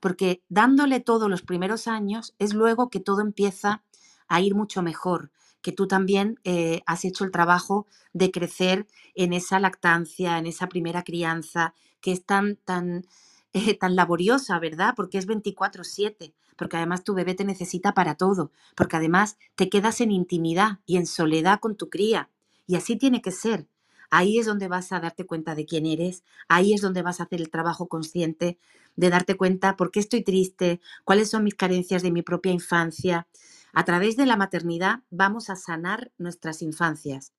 [0.00, 3.82] porque dándole todo los primeros años es luego que todo empieza
[4.28, 5.30] a ir mucho mejor,
[5.62, 10.68] que tú también eh, has hecho el trabajo de crecer en esa lactancia, en esa
[10.68, 13.06] primera crianza, que es tan, tan,
[13.52, 14.94] eh, tan laboriosa, ¿verdad?
[14.96, 20.00] Porque es 24/7 porque además tu bebé te necesita para todo, porque además te quedas
[20.00, 22.30] en intimidad y en soledad con tu cría.
[22.66, 23.68] Y así tiene que ser.
[24.10, 27.24] Ahí es donde vas a darte cuenta de quién eres, ahí es donde vas a
[27.24, 28.58] hacer el trabajo consciente
[28.96, 33.28] de darte cuenta por qué estoy triste, cuáles son mis carencias de mi propia infancia.
[33.72, 37.32] A través de la maternidad vamos a sanar nuestras infancias.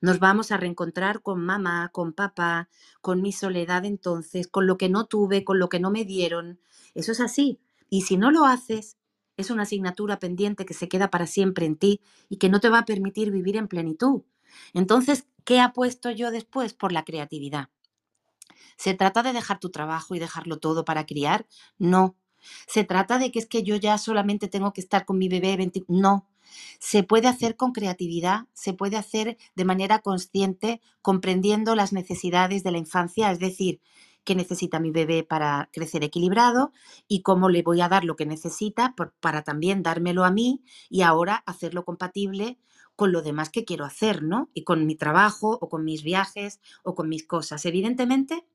[0.00, 2.68] Nos vamos a reencontrar con mamá, con papá,
[3.00, 6.60] con mi soledad entonces, con lo que no tuve, con lo que no me dieron.
[6.94, 7.60] Eso es así.
[7.90, 8.96] Y si no lo haces,
[9.36, 12.68] es una asignatura pendiente que se queda para siempre en ti y que no te
[12.68, 14.22] va a permitir vivir en plenitud.
[14.74, 16.74] Entonces, ¿qué apuesto yo después?
[16.74, 17.68] Por la creatividad.
[18.76, 21.46] ¿Se trata de dejar tu trabajo y dejarlo todo para criar?
[21.78, 22.16] No.
[22.66, 25.56] ¿Se trata de que es que yo ya solamente tengo que estar con mi bebé
[25.56, 25.84] 20?
[25.88, 26.28] No.
[26.80, 32.72] Se puede hacer con creatividad, se puede hacer de manera consciente, comprendiendo las necesidades de
[32.72, 33.80] la infancia, es decir,
[34.24, 36.72] qué necesita mi bebé para crecer equilibrado
[37.08, 41.02] y cómo le voy a dar lo que necesita para también dármelo a mí y
[41.02, 42.58] ahora hacerlo compatible
[43.02, 44.48] con lo demás que quiero hacer, ¿no?
[44.54, 47.66] Y con mi trabajo o con mis viajes o con mis cosas.
[47.66, 48.46] Evidentemente,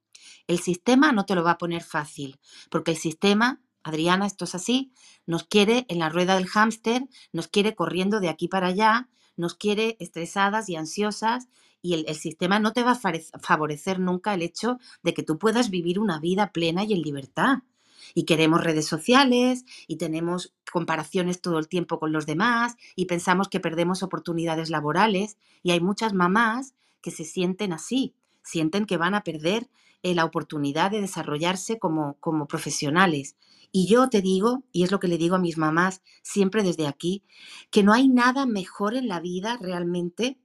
[0.47, 2.39] el sistema no te lo va a poner fácil,
[2.71, 4.93] porque el sistema, Adriana, esto es así,
[5.25, 9.53] nos quiere en la rueda del hámster, nos quiere corriendo de aquí para allá, nos
[9.53, 11.49] quiere estresadas y ansiosas
[11.81, 15.69] y el, sistema no te va a favorecer nunca el hecho de que tú puedas
[15.69, 17.63] vivir una vida plena y en libertad.
[18.13, 23.47] Y queremos redes sociales y tenemos comparaciones todo el tiempo con los demás y pensamos
[23.47, 29.15] que perdemos oportunidades laborales y hay muchas mamás que se sienten así, sienten que van
[29.15, 29.69] a perder
[30.03, 33.35] eh, la oportunidad de desarrollarse como, como profesionales.
[33.71, 36.87] Y yo te digo, y es lo que le digo a mis mamás siempre desde
[36.87, 37.23] aquí,
[37.71, 40.37] que no hay nada mejor en la vida realmente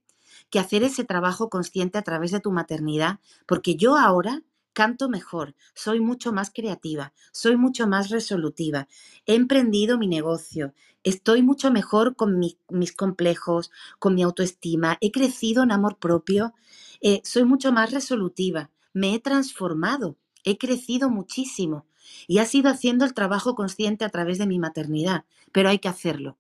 [0.51, 4.42] que hacer ese trabajo consciente a través de tu maternidad, porque yo ahora
[4.73, 8.89] canto mejor, soy mucho más creativa, soy mucho más resolutiva,
[9.27, 15.63] he emprendido mi negocio, estoy mucho mejor con mis complejos, con mi autoestima, he crecido
[15.63, 16.55] en amor propio,
[17.01, 21.87] eh, soy mucho más resolutiva, me he transformado, he crecido muchísimo
[22.27, 25.89] y ha sido haciendo el trabajo consciente a través de mi maternidad, pero hay que
[25.89, 26.39] hacerlo.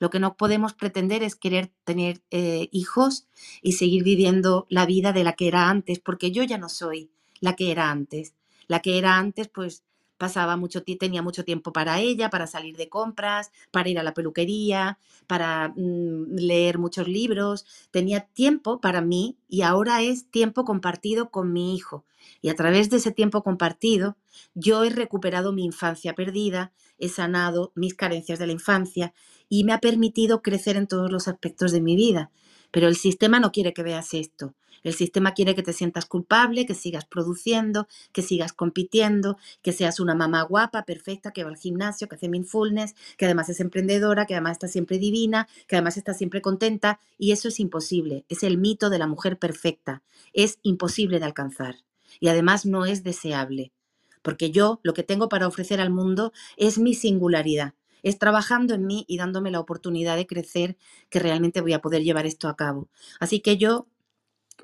[0.00, 3.26] Lo que no podemos pretender es querer tener eh, hijos
[3.62, 7.10] y seguir viviendo la vida de la que era antes, porque yo ya no soy
[7.40, 8.34] la que era antes.
[8.66, 9.84] La que era antes, pues
[10.18, 14.14] pasaba mucho tenía mucho tiempo para ella, para salir de compras, para ir a la
[14.14, 21.30] peluquería, para mm, leer muchos libros, tenía tiempo para mí y ahora es tiempo compartido
[21.30, 22.04] con mi hijo.
[22.40, 24.16] Y a través de ese tiempo compartido,
[24.54, 29.12] yo he recuperado mi infancia perdida, he sanado mis carencias de la infancia
[29.48, 32.30] y me ha permitido crecer en todos los aspectos de mi vida.
[32.74, 34.52] Pero el sistema no quiere que veas esto.
[34.82, 40.00] El sistema quiere que te sientas culpable, que sigas produciendo, que sigas compitiendo, que seas
[40.00, 44.26] una mamá guapa, perfecta, que va al gimnasio, que hace mindfulness, que además es emprendedora,
[44.26, 46.98] que además está siempre divina, que además está siempre contenta.
[47.16, 48.24] Y eso es imposible.
[48.28, 50.02] Es el mito de la mujer perfecta.
[50.32, 51.76] Es imposible de alcanzar.
[52.18, 53.70] Y además no es deseable.
[54.20, 58.86] Porque yo lo que tengo para ofrecer al mundo es mi singularidad es trabajando en
[58.86, 60.76] mí y dándome la oportunidad de crecer
[61.10, 62.88] que realmente voy a poder llevar esto a cabo.
[63.18, 63.88] Así que yo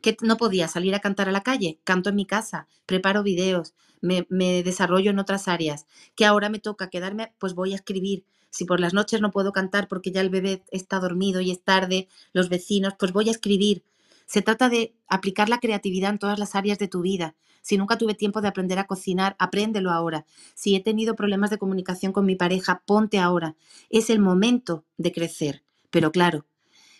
[0.02, 3.74] que no podía salir a cantar a la calle, canto en mi casa, preparo videos,
[4.00, 4.24] me,
[4.62, 8.24] desarrollo en otras áreas, que ahora me toca quedarme, pues voy a escribir.
[8.50, 11.62] Si por las noches no puedo cantar porque ya el bebé está dormido y es
[11.62, 13.84] tarde, los vecinos, pues voy a escribir.
[14.30, 17.34] Se trata de aplicar la creatividad en todas las áreas de tu vida.
[17.62, 20.24] Si nunca tuve tiempo de aprender a cocinar, apréndelo ahora.
[20.54, 23.56] Si he tenido problemas de comunicación con mi pareja, ponte ahora.
[23.88, 25.64] Es el momento de crecer.
[25.90, 26.46] Pero claro,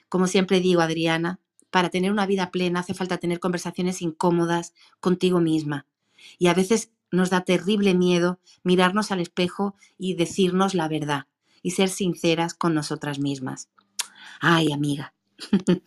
[0.09, 1.39] como siempre digo, Adriana,
[1.71, 5.87] para tener una vida plena hace falta tener conversaciones incómodas contigo misma.
[6.37, 11.29] Y a veces nos da terrible miedo mirarnos al espejo y decirnos la verdad
[11.63, 13.69] y ser sinceras con nosotras mismas.
[14.41, 15.15] Ay, amiga.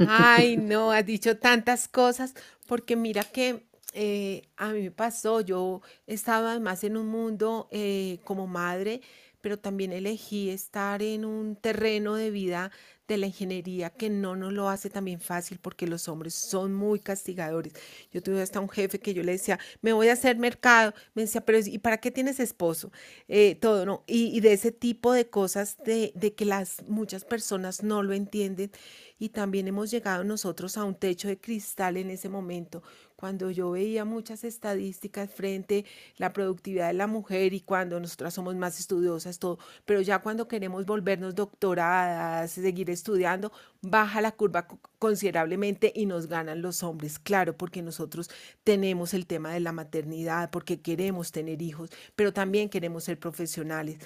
[0.07, 2.33] Ay, no, has dicho tantas cosas
[2.67, 8.19] porque mira que eh, a mí me pasó, yo estaba además en un mundo eh,
[8.23, 9.01] como madre,
[9.43, 12.71] pero también elegí estar en un terreno de vida
[13.09, 17.01] de la ingeniería que no nos lo hace también fácil porque los hombres son muy
[17.01, 17.73] castigadores.
[18.13, 20.93] Yo tuve hasta un jefe que yo le decía, me voy a hacer mercado.
[21.13, 22.93] Me decía, pero ¿y para qué tienes esposo?
[23.27, 24.05] Eh, todo, ¿no?
[24.07, 28.71] Y, de ese tipo de cosas de, de que las muchas personas no lo entienden
[29.19, 32.81] y también hemos llegado nosotros a un techo de cristal en ese momento
[33.23, 35.85] cuando yo veía muchas estadísticas frente
[36.19, 40.19] a la productividad de la mujer y cuando nosotras somos más estudiosas, todo, pero ya
[40.19, 44.65] cuando queremos volvernos doctoradas, seguir estudiando, baja la curva
[44.97, 48.29] considerablemente y nos ganan los hombres, claro, porque nosotros
[48.63, 53.97] tenemos el tema de la maternidad, porque queremos tener hijos, pero también queremos ser profesionales.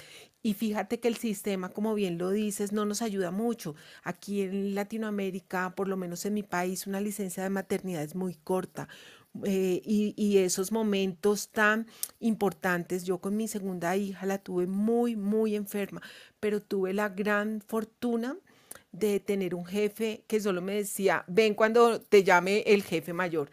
[0.42, 3.76] Y fíjate que el sistema, como bien lo dices, no nos ayuda mucho.
[4.02, 8.34] Aquí en Latinoamérica, por lo menos en mi país, una licencia de maternidad es muy
[8.34, 8.88] corta.
[9.44, 11.86] Eh, y, y, esos momentos tan
[12.18, 16.02] importantes, yo con mi segunda hija la tuve muy, muy enferma,
[16.40, 18.36] pero tuve la gran fortuna
[18.92, 23.50] de tener un jefe que solo me decía, ven cuando te llame el jefe mayor.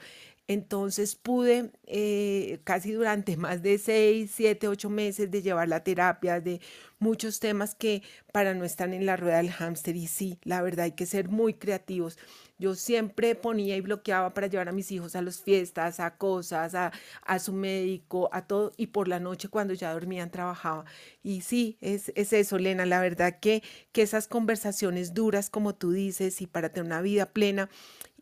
[0.47, 6.39] Entonces pude eh, casi durante más de seis, siete, ocho meses de llevar la terapia,
[6.39, 6.61] de
[6.99, 9.95] muchos temas que para no estar en la rueda del hámster.
[9.95, 12.17] Y sí, la verdad hay que ser muy creativos.
[12.57, 16.73] Yo siempre ponía y bloqueaba para llevar a mis hijos a las fiestas, a cosas,
[16.73, 16.91] a,
[17.23, 18.71] a su médico, a todo.
[18.77, 20.85] Y por la noche cuando ya dormían trabajaba.
[21.23, 22.85] Y sí, es, es eso, Lena.
[22.85, 27.25] La verdad que, que esas conversaciones duras, como tú dices, y para tener una vida
[27.27, 27.69] plena,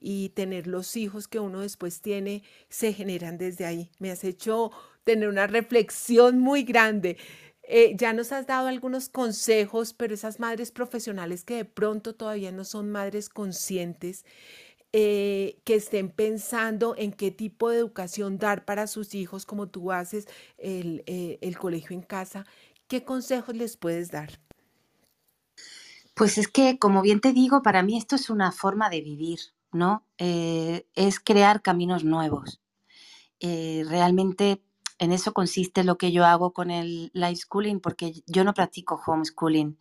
[0.03, 3.89] y tener los hijos que uno después tiene se generan desde ahí.
[3.99, 4.71] Me has hecho
[5.05, 7.17] tener una reflexión muy grande.
[7.63, 12.51] Eh, ya nos has dado algunos consejos, pero esas madres profesionales que de pronto todavía
[12.51, 14.25] no son madres conscientes,
[14.91, 19.91] eh, que estén pensando en qué tipo de educación dar para sus hijos, como tú
[19.93, 22.45] haces eh, el colegio en casa,
[22.87, 24.39] ¿qué consejos les puedes dar?
[26.15, 29.39] Pues es que, como bien te digo, para mí esto es una forma de vivir.
[30.17, 32.61] Eh, es crear caminos nuevos.
[33.39, 34.63] Eh, realmente
[34.99, 39.01] en eso consiste lo que yo hago con el live schooling, porque yo no practico
[39.05, 39.77] homeschooling.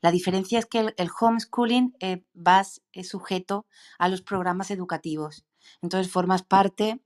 [0.00, 3.66] La diferencia es que el, homeschooling eh, vas sujeto
[3.98, 5.44] a los programas educativos.
[5.82, 7.00] Entonces formas parte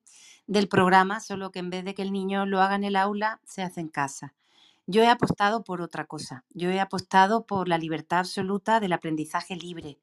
[0.47, 3.41] del programa, solo que en vez de que el niño lo haga en el aula,
[3.45, 4.35] se hace en casa.
[4.87, 6.45] Yo he apostado por otra cosa.
[6.51, 9.99] Yo he apostado por la libertad absoluta del aprendizaje libre,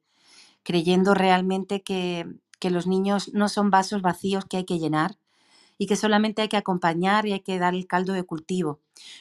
[0.64, 2.28] creyendo realmente que,
[2.62, 5.18] los niños no son vasos vacíos que hay que llenar
[5.78, 8.80] y que solamente hay que acompañar y hay que dar el caldo de cultivo.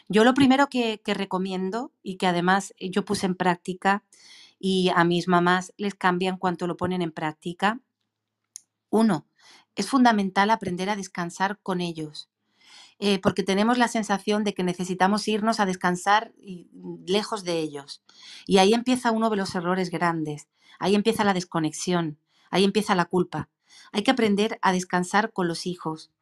[0.08, 4.04] Yo lo primero que, que recomiendo y que además yo puse en práctica
[4.60, 7.80] y a mis mamás les cambia en cuanto lo ponen en práctica,
[8.90, 9.26] uno,
[9.74, 12.28] es fundamental aprender a descansar con ellos.
[13.04, 16.32] Eh, porque tenemos la sensación de que necesitamos irnos a descansar
[17.04, 18.00] lejos de ellos.
[18.46, 20.46] Y ahí empieza uno de los errores grandes.
[20.78, 22.20] Ahí empieza la desconexión,
[22.52, 23.48] ahí empieza la culpa.
[23.90, 26.12] Hay que aprender a descansar con los hijos.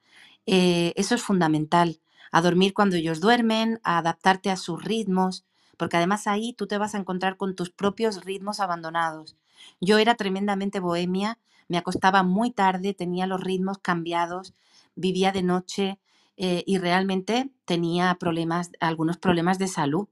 [0.47, 2.01] Eh, eso es fundamental.
[2.33, 5.45] A dormir cuando ellos duermen, a adaptarte a sus ritmos,
[5.77, 9.37] porque además ahí tú te vas a encontrar con tus propios ritmos abandonados.
[9.83, 14.55] Yo era tremendamente bohemia, me acostaba muy tarde, tenía los ritmos cambiados,
[14.95, 15.99] vivía de noche
[16.43, 20.09] eh, y realmente tenía problemas, algunos problemas de salud.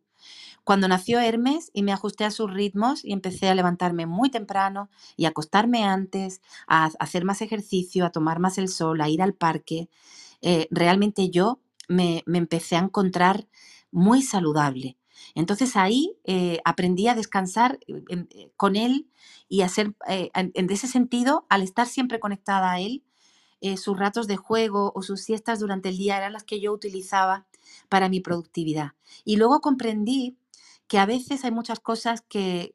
[0.63, 4.91] cuando nació Hermes y me ajusté a sus ritmos y empecé a levantarme muy temprano
[5.17, 9.23] y a acostarme antes, a hacer más ejercicio, a tomar más el sol, a ir
[9.23, 9.89] al parque,
[10.43, 13.49] eh, realmente yo me, empecé a encontrar
[13.91, 14.99] muy saludable.
[15.35, 17.79] Entonces ahí eh, aprendí a descansar
[18.57, 19.09] con él
[19.49, 23.03] y a ser, en, ese sentido, al estar siempre conectada a él,
[23.77, 27.47] sus ratos de juego o sus siestas durante el día eran las que yo utilizaba
[27.89, 28.93] para mi productividad.
[29.25, 30.37] Y luego comprendí
[30.89, 32.75] que a veces hay muchas cosas que,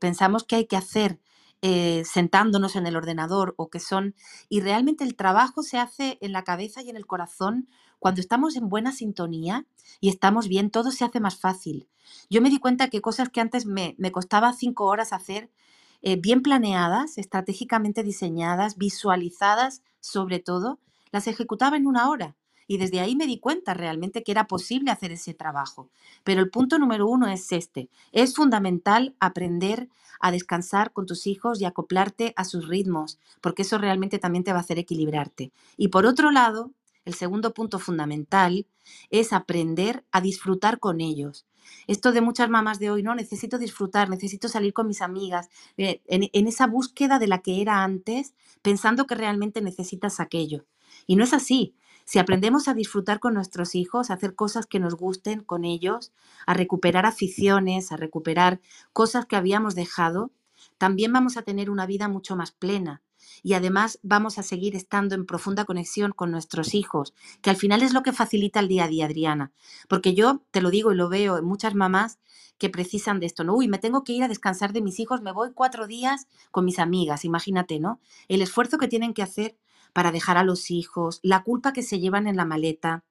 [0.00, 1.20] pensamos que hay que hacer
[1.60, 4.16] eh, sentándonos en el ordenador o que son,
[4.48, 7.68] y realmente el trabajo se hace en la cabeza y en el corazón
[8.00, 9.64] cuando estamos en buena sintonía
[10.00, 11.88] y estamos bien, todo se hace más fácil.
[12.28, 15.52] Yo me di cuenta que cosas que antes me, costaba cinco horas hacer,
[16.00, 20.78] eh, bien planeadas, estratégicamente diseñadas, visualizadas sobre todo,
[21.12, 22.36] las ejecutaba en una hora.
[22.66, 25.88] Y desde ahí me di cuenta realmente que era posible hacer ese trabajo.
[26.24, 27.88] Pero el punto número uno es este.
[28.12, 29.88] Es fundamental aprender
[30.20, 34.52] a descansar con tus hijos y acoplarte a sus ritmos, porque eso realmente también te
[34.52, 35.52] va a hacer equilibrarte.
[35.76, 36.70] Y por otro lado,
[37.04, 38.66] el segundo punto fundamental
[39.10, 41.46] es aprender a disfrutar con ellos.
[41.86, 46.00] Esto de muchas mamás de hoy, no, necesito disfrutar, necesito salir con mis amigas, eh,
[46.06, 50.66] en, en, esa búsqueda de la que era antes, pensando que realmente necesitas aquello.
[51.06, 51.74] Y no es así.
[52.04, 56.12] Si aprendemos a disfrutar con nuestros hijos, a hacer cosas que nos gusten con ellos,
[56.46, 58.60] a recuperar aficiones, a recuperar
[58.92, 60.32] cosas que habíamos dejado,
[60.78, 63.02] también vamos a tener una vida mucho más plena.
[63.42, 67.82] Y además vamos a seguir estando en profunda conexión con nuestros hijos, que al final
[67.82, 69.52] es lo que facilita el día a día, Adriana.
[69.88, 72.18] Porque yo te lo digo y lo veo en muchas mamás
[72.58, 73.54] que precisan de esto, ¿no?
[73.54, 76.64] Uy, me tengo que ir a descansar de mis hijos, me voy cuatro días con
[76.64, 78.00] mis amigas, imagínate, ¿no?
[78.28, 79.56] El esfuerzo que tienen que hacer
[79.92, 83.04] para dejar a los hijos, la culpa que se llevan en la maleta.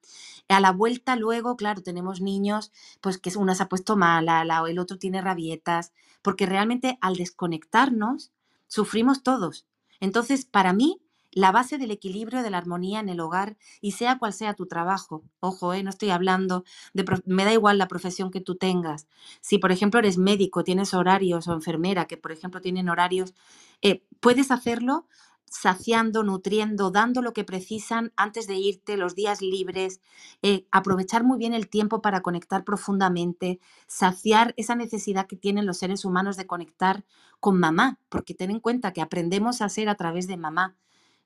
[0.48, 4.64] A la vuelta luego, claro, tenemos niños, pues que una se ha puesto mala, la,
[4.68, 5.92] el otro tiene rabietas,
[6.22, 8.32] porque realmente al desconectarnos,
[8.66, 9.66] sufrimos todos.
[10.02, 11.00] Entonces, para mí,
[11.30, 14.66] la base del equilibrio, de la armonía en el hogar y sea cual sea tu
[14.66, 15.24] trabajo.
[15.40, 19.06] Ojo, eh, no estoy hablando de, me da igual la profesión que tú tengas.
[19.40, 23.32] Si, por ejemplo, eres médico, tienes horarios o enfermera que, por ejemplo, tienen horarios,
[23.80, 25.06] eh, puedes hacerlo
[25.52, 30.00] saciando, nutriendo, dando lo que precisan antes de irte, los días libres,
[30.40, 35.76] eh, aprovechar muy bien el tiempo para conectar profundamente, saciar esa necesidad que tienen los
[35.76, 37.04] seres humanos de conectar
[37.38, 40.74] con mamá, porque ten en cuenta que aprendemos a ser a través de mamá,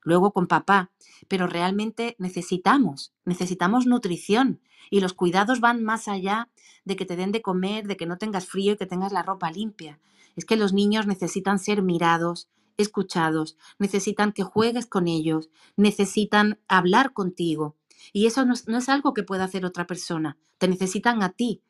[0.01, 0.91] luego con papá,
[1.29, 4.59] pero realmente necesitamos, necesitamos nutrición
[4.89, 6.49] y los cuidados van más allá
[6.83, 9.23] de que te den de comer, de que no tengas frío y que tengas la
[9.23, 9.99] ropa limpia.
[10.35, 17.13] Es que los niños necesitan ser mirados, escuchados, necesitan que juegues con ellos, necesitan hablar
[17.13, 17.75] contigo.
[18.13, 21.61] Y eso no es, algo que pueda hacer otra persona, te necesitan a ti.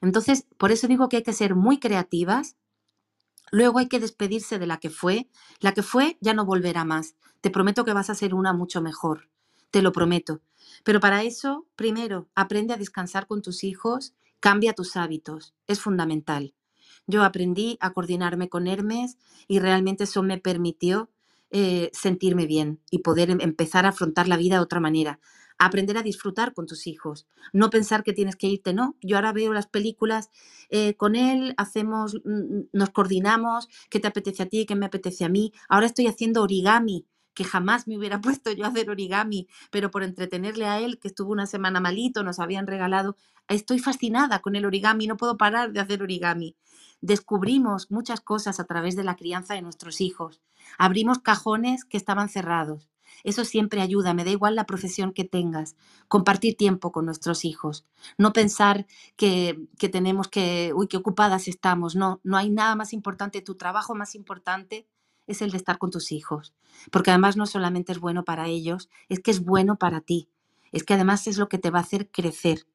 [0.00, 2.56] Entonces, por eso digo que hay que ser muy creativas.
[3.50, 5.28] Luego hay que despedirse de la que fue.
[5.60, 7.14] La que fue ya no volverá más.
[7.40, 9.28] Te prometo que vas a ser una mucho mejor.
[9.70, 10.40] Te lo prometo.
[10.82, 15.54] Pero para eso, primero, aprende a descansar con tus hijos, cambia tus hábitos.
[15.66, 16.54] Es fundamental.
[17.06, 19.16] Yo aprendí a coordinarme con Hermes
[19.48, 21.10] y realmente eso me permitió
[21.50, 25.20] eh, sentirme bien y poder em, empezar a afrontar la vida de otra manera.
[25.58, 28.96] Aprender a disfrutar con tus hijos, no pensar que tienes que irte, no.
[29.02, 30.30] Yo ahora veo las películas
[30.70, 34.86] eh, con él, hacemos, mm, mm, nos coordinamos, qué te apetece a ti, qué me
[34.86, 35.52] apetece a mí.
[35.68, 40.02] Ahora estoy haciendo origami, que jamás me hubiera puesto yo a hacer origami, pero por
[40.02, 43.16] entretenerle a él, que estuvo una semana malito, nos habían regalado,
[43.48, 46.56] estoy fascinada con el origami, no puedo parar de hacer origami
[47.04, 50.40] descubrimos muchas cosas a través de la crianza de nuestros hijos.
[50.78, 52.88] Abrimos cajones que estaban cerrados.
[53.24, 55.76] Eso siempre ayuda, me da igual la profesión que tengas,
[56.08, 57.86] compartir tiempo con nuestros hijos,
[58.18, 63.40] no pensar que, tenemos que, uy, qué ocupadas estamos, no, no hay nada más importante,
[63.40, 64.88] tu trabajo más importante
[65.26, 66.54] es el de estar con tus hijos,
[66.90, 70.28] porque además no solamente es bueno para ellos, es que es bueno para ti,
[70.72, 72.66] es que además es lo que te va a hacer crecer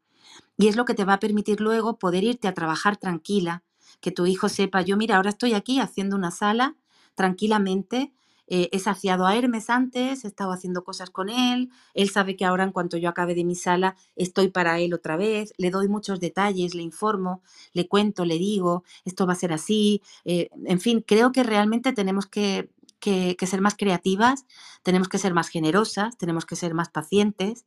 [0.58, 3.64] y es lo que te va a permitir luego poder irte a trabajar tranquila,
[4.02, 6.76] que tu hijo sepa, yo mira, ahora estoy aquí haciendo una sala
[7.16, 8.14] tranquilamente,
[8.50, 12.46] eh, he saciado a Hermes antes, he estado haciendo cosas con él, él sabe que
[12.46, 15.88] ahora en cuanto yo acabe de mi sala estoy para él otra vez, le doy
[15.88, 17.42] muchos detalles, le informo,
[17.74, 21.94] le cuento, le digo, esto va a ser así, eh, en fin, creo que realmente
[21.94, 22.70] tenemos que,
[23.00, 24.46] que, ser más creativas,
[24.84, 27.66] tenemos que ser más generosas, tenemos que ser más pacientes,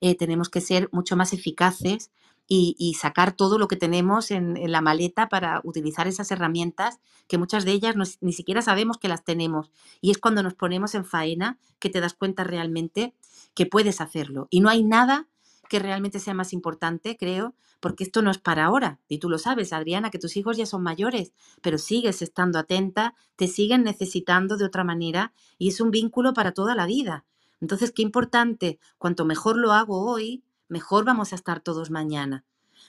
[0.00, 2.10] eh, tenemos que ser mucho más eficaces
[2.54, 7.64] y, sacar todo lo que tenemos en, la maleta para utilizar esas herramientas que muchas
[7.64, 9.70] de ellas ni siquiera sabemos que las tenemos.
[10.02, 13.14] Y es cuando nos ponemos en faena que te das cuenta realmente
[13.54, 14.48] que puedes hacerlo.
[14.50, 15.28] Y no hay nada
[15.70, 19.00] que realmente sea más importante, creo, porque esto no es para ahora.
[19.08, 21.32] Y tú lo sabes, Adriana, que tus hijos ya son mayores,
[21.62, 26.52] pero sigues estando atenta, te siguen necesitando de otra manera y es un vínculo para
[26.52, 27.24] toda la vida.
[27.62, 32.44] Entonces, qué importante, cuanto mejor lo hago hoy, mejor vamos a estar todos mañana.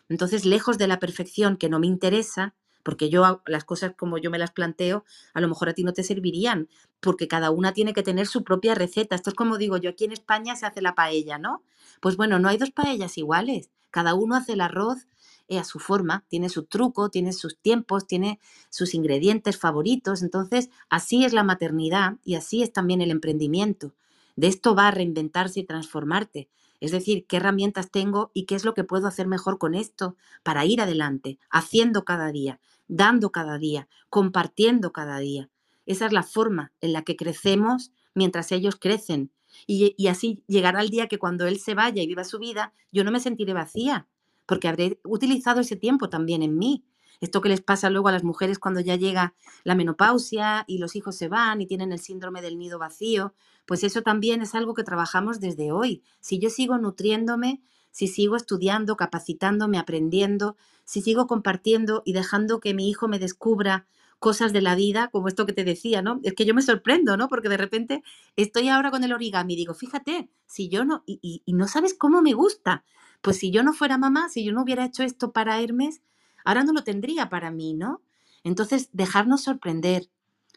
[0.10, 4.30] Entonces, lejos de la perfección que no me interesa, porque yo las cosas como yo
[4.30, 6.68] me las planteo, a lo mejor a ti no te servirían,
[7.00, 9.16] porque cada una tiene que tener su propia receta.
[9.16, 11.64] Esto es como digo yo, aquí en España se hace la paella, ¿no?
[12.02, 13.70] Pues bueno, no hay dos paellas iguales.
[13.90, 15.08] Cada uno hace el arroz
[15.48, 20.24] eh, a su forma, tiene su truco, tiene sus tiempos, tiene sus ingredientes favoritos.
[20.24, 23.94] Entonces, así es la maternidad y así es también el emprendimiento.
[24.36, 26.50] De esto va a reinventarse y transformarte.
[26.84, 30.18] Es decir, qué herramientas tengo y qué es lo que puedo hacer mejor con esto
[30.44, 32.60] para ir adelante, haciendo cada día,
[32.90, 35.50] dando cada día, compartiendo cada día.
[35.86, 39.32] Esa es la forma en la que crecemos mientras ellos crecen.
[39.66, 43.06] Y, así llegará el día que cuando él se vaya y viva su vida, yo
[43.06, 44.10] no me sentiré vacía,
[44.46, 46.84] porque habré utilizado ese tiempo también en mí.
[47.24, 50.94] Esto que les pasa luego a las mujeres cuando ya llega la menopausia y los
[50.98, 53.34] hijos se van y tienen el síndrome del nido vacío,
[53.66, 56.04] pues eso también es algo que trabajamos desde hoy.
[56.20, 57.62] Si yo sigo nutriéndome,
[57.92, 63.88] si sigo estudiando, capacitándome, aprendiendo, si sigo compartiendo y dejando que mi hijo me descubra
[64.20, 66.20] cosas de la vida, como esto que te decía, ¿no?
[66.24, 67.30] Es que yo me sorprendo, ¿no?
[67.30, 68.04] Porque de repente
[68.36, 71.94] estoy ahora con el origami y digo, fíjate, si yo no, y, y no sabes
[71.94, 72.84] cómo me gusta,
[73.22, 76.02] pues si yo no fuera mamá, si yo no hubiera hecho esto para Hermes,
[76.46, 78.02] ahora no lo tendría para mí, ¿no?
[78.44, 80.10] Entonces, dejarnos sorprender,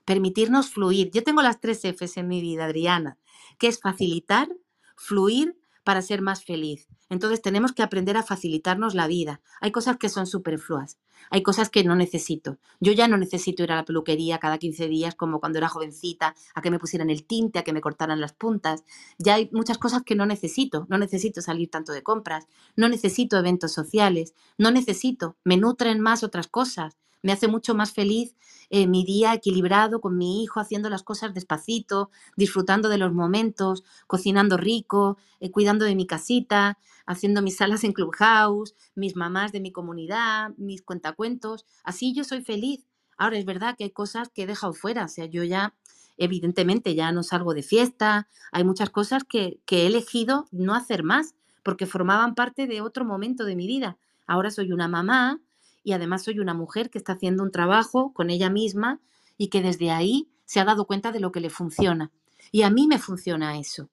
[0.04, 1.10] permitirnos fluir.
[1.12, 3.18] Yo tengo las tres Fs en mi vida, Adriana,
[3.58, 4.48] que es facilitar,
[4.96, 5.56] fluir
[5.86, 6.88] para ser más feliz.
[7.10, 9.40] Entonces tenemos que aprender a facilitarnos la vida.
[9.60, 10.98] Hay cosas que son superfluas,
[11.30, 12.58] hay cosas que no necesito.
[12.80, 16.34] Yo ya no necesito ir a la peluquería cada 15 días como cuando era jovencita,
[16.56, 18.82] a que me pusieran el tinte, a que me cortaran las puntas.
[19.18, 20.86] Ya hay muchas cosas que no necesito.
[20.88, 26.24] No necesito salir tanto de compras, no necesito eventos sociales, no necesito, me nutren más
[26.24, 26.96] otras cosas.
[27.26, 28.36] Me hace mucho más feliz
[28.70, 33.82] eh, mi día equilibrado con mi hijo, haciendo las cosas despacito, disfrutando de los momentos,
[34.06, 39.58] cocinando rico, eh, cuidando de mi casita, haciendo mis salas en Clubhouse, mis mamás de
[39.58, 41.66] mi comunidad, mis cuentacuentos.
[41.82, 42.86] Así yo soy feliz.
[43.18, 45.74] Ahora es verdad que hay cosas que he dejado fuera, o sea, yo ya
[46.18, 51.02] evidentemente ya no salgo de fiesta, hay muchas cosas que, que he elegido no hacer
[51.02, 53.98] más porque formaban parte de otro momento de mi vida.
[54.28, 55.40] Ahora soy una mamá,
[55.86, 58.98] y además soy una mujer que está haciendo un trabajo con ella misma
[59.38, 62.10] y que desde ahí se ha dado cuenta de lo que le funciona.
[62.50, 63.88] Y a mí me funciona eso.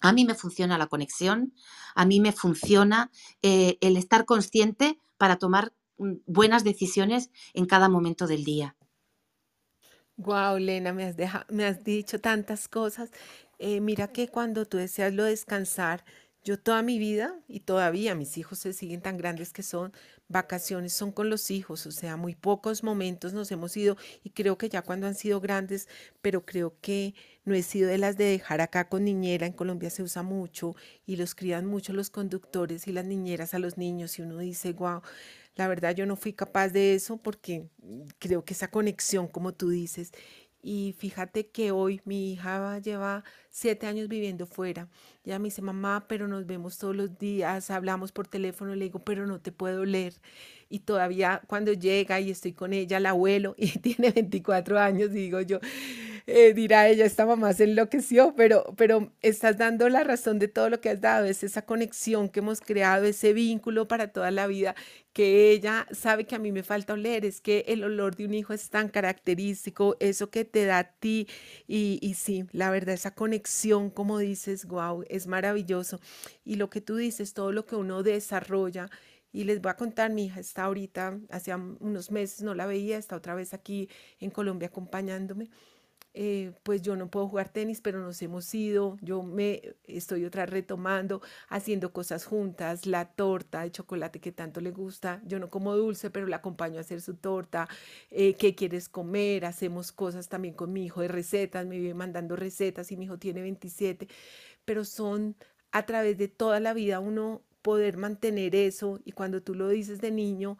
[0.00, 1.54] A mí me funciona la conexión,
[1.94, 7.88] a mí me funciona eh, el estar consciente para tomar mm, buenas decisiones en cada
[7.88, 8.74] momento del día.
[10.16, 11.16] Wow, Lena, me has,
[11.48, 13.12] me has dicho tantas cosas.
[13.60, 16.04] Eh, mira que cuando tú deseas lo descansar,
[16.44, 19.92] yo toda mi vida y todavía mis hijos se siguen tan grandes que son,
[20.28, 24.58] vacaciones son con los hijos, o sea, muy pocos momentos nos hemos ido y creo
[24.58, 25.88] que ya cuando han sido grandes,
[26.20, 27.14] pero creo que
[27.44, 30.74] no he sido de las de dejar acá con niñera, en Colombia se usa mucho
[31.06, 34.72] y los crían mucho los conductores y las niñeras a los niños y uno dice,
[34.72, 35.02] wow,
[35.54, 37.68] la verdad yo no fui capaz de eso porque
[38.18, 40.12] creo que esa conexión, como tú dices,
[40.62, 44.88] y fíjate que hoy mi hija lleva siete años viviendo fuera.
[45.24, 48.98] Ya me dice, mamá, pero nos vemos todos los días, hablamos por teléfono, le digo,
[49.04, 50.14] pero no te puedo leer.
[50.68, 55.40] Y todavía cuando llega y estoy con ella, la abuelo, y tiene 24 años, digo
[55.40, 55.60] yo,
[56.26, 60.70] eh, dirá ella, esta mamá se enloqueció, pero, pero estás dando la razón de todo
[60.70, 64.46] lo que has dado, es esa conexión que hemos creado, ese vínculo para toda la
[64.48, 64.74] vida,
[65.12, 68.34] que ella sabe que a mí me falta oler, es que el olor de un
[68.34, 71.26] hijo es tan característico, eso que te da a ti,
[71.66, 76.00] y, y sí, la verdad, esa conexión, como dices, wow, es maravilloso.
[76.44, 78.90] Y lo que tú dices, todo lo que uno desarrolla,
[79.32, 82.98] y les voy a contar, mi hija está ahorita, hacía unos meses no la veía,
[82.98, 83.88] está otra vez aquí
[84.20, 85.48] en Colombia acompañándome.
[86.14, 90.44] Eh, pues yo no puedo jugar tenis, pero nos hemos ido, yo me estoy otra
[90.44, 95.74] retomando, haciendo cosas juntas, la torta de chocolate que tanto le gusta, yo no como
[95.74, 97.66] dulce, pero la acompaño a hacer su torta,
[98.10, 102.36] eh, qué quieres comer, hacemos cosas también con mi hijo de recetas, me vive mandando
[102.36, 104.06] recetas y mi hijo tiene 27,
[104.64, 105.36] pero son
[105.70, 110.00] a través de toda la vida uno poder mantener eso y cuando tú lo dices
[110.00, 110.58] de niño,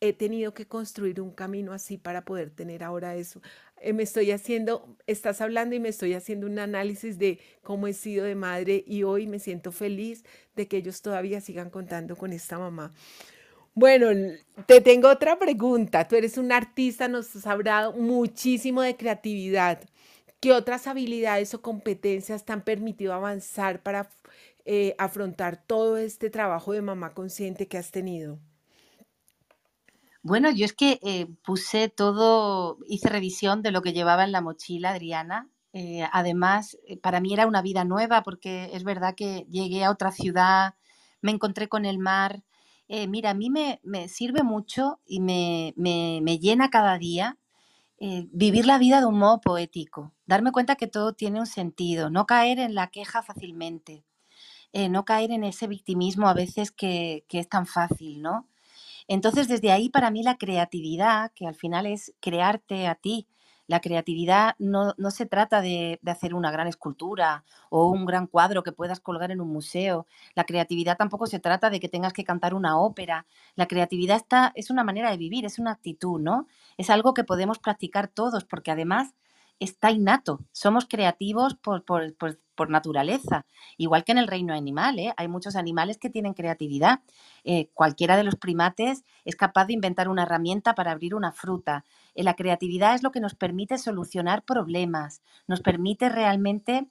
[0.00, 3.42] he tenido que construir un camino así para poder tener ahora eso.
[3.80, 7.92] Eh, me estoy haciendo, estás hablando y me estoy haciendo un análisis de cómo he
[7.92, 10.24] sido de madre y hoy me siento feliz
[10.54, 12.92] de que ellos todavía sigan contando con esta mamá.
[13.74, 14.08] Bueno,
[14.66, 16.06] te tengo otra pregunta.
[16.08, 19.80] Tú eres un artista, nos has hablado muchísimo de creatividad.
[20.40, 24.10] ¿Qué otras habilidades o competencias te han permitido avanzar para
[24.64, 28.38] eh, afrontar todo este trabajo de mamá consciente que has tenido?
[30.22, 34.40] Bueno, yo es que eh, puse todo, hice revisión de lo que llevaba en la
[34.40, 35.48] mochila Adriana.
[35.72, 40.12] Eh, además, para mí era una vida nueva porque es verdad que llegué a otra
[40.12, 40.74] ciudad,
[41.20, 42.44] me encontré con el mar.
[42.88, 47.38] mira, a mí me, me sirve mucho y me, me, me llena cada día
[48.00, 52.26] vivir la vida de un modo poético, darme cuenta que todo tiene un sentido, no
[52.26, 54.04] caer en la queja fácilmente,
[54.72, 58.48] eh, no caer en ese victimismo a veces que, que es tan fácil, ¿no?
[59.08, 63.26] Entonces, desde ahí para mí la creatividad, que al final es crearte a ti,
[63.68, 68.72] la creatividad no, se trata de, hacer una gran escultura o un gran cuadro que
[68.72, 70.06] puedas colgar en un museo.
[70.34, 73.26] La creatividad tampoco se trata de que tengas que cantar una ópera.
[73.56, 76.46] La creatividad está, es una manera de vivir, es una actitud, ¿no?
[76.78, 79.14] Es algo que podemos practicar todos, porque además
[79.60, 80.40] está innato.
[80.52, 83.46] Somos creativos por, por, naturaleza,
[83.76, 84.98] igual que en el reino animal.
[84.98, 85.14] ¿eh?
[85.16, 87.00] Hay muchos animales que tienen creatividad.
[87.44, 91.84] Eh, cualquiera de los primates es capaz de inventar una herramienta para abrir una fruta.
[92.14, 96.88] Eh, la creatividad es lo que nos permite solucionar problemas, nos permite realmente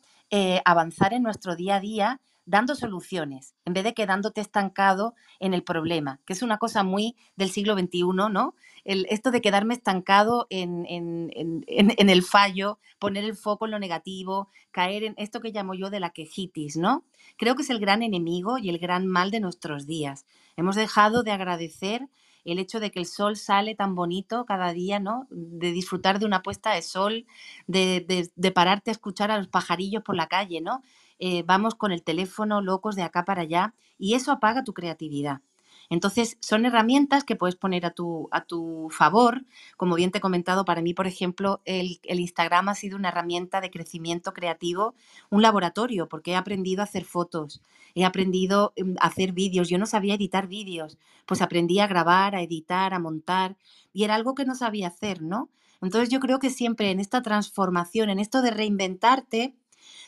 [0.66, 5.64] avanzar en nuestro día a día dando soluciones, en vez de quedándote estancado en el
[5.64, 8.56] problema, que es una cosa muy del siglo XXI, ¿no?
[8.86, 15.14] esto de quedarme estancado en, el fallo, poner el foco en lo negativo, caer en
[15.18, 17.04] esto que llamo yo de la quejitis, ¿no?
[17.36, 20.26] Creo que es el gran enemigo y el gran mal de nuestros días.
[20.56, 22.08] Hemos dejado de agradecer
[22.46, 25.28] el hecho de que el sol sale tan bonito cada día, ¿no?
[25.32, 27.26] De disfrutar de una puesta de sol,
[27.68, 30.82] de, de pararte a escuchar a los pajarillos por la calle, ¿no?
[31.20, 35.42] Eh, vamos con el teléfono locos de acá para allá y eso apaga tu creatividad.
[35.90, 39.46] Entonces, son herramientas que puedes poner a tu, a tu favor.
[39.78, 43.10] Como bien te he comentado, para mí, por ejemplo, el, el, Instagram ha sido una
[43.10, 44.96] herramienta de crecimiento creativo,
[45.30, 47.62] un laboratorio, porque he aprendido a hacer fotos,
[47.96, 49.70] he aprendido mm, a hacer vídeos.
[49.70, 53.56] Yo no sabía editar vídeos, pues aprendí a grabar, a editar, a montar,
[53.94, 55.50] y era algo que no sabía hacer, ¿no?
[55.82, 59.56] Entonces yo creo que siempre en esta transformación, en esto de reinventarte,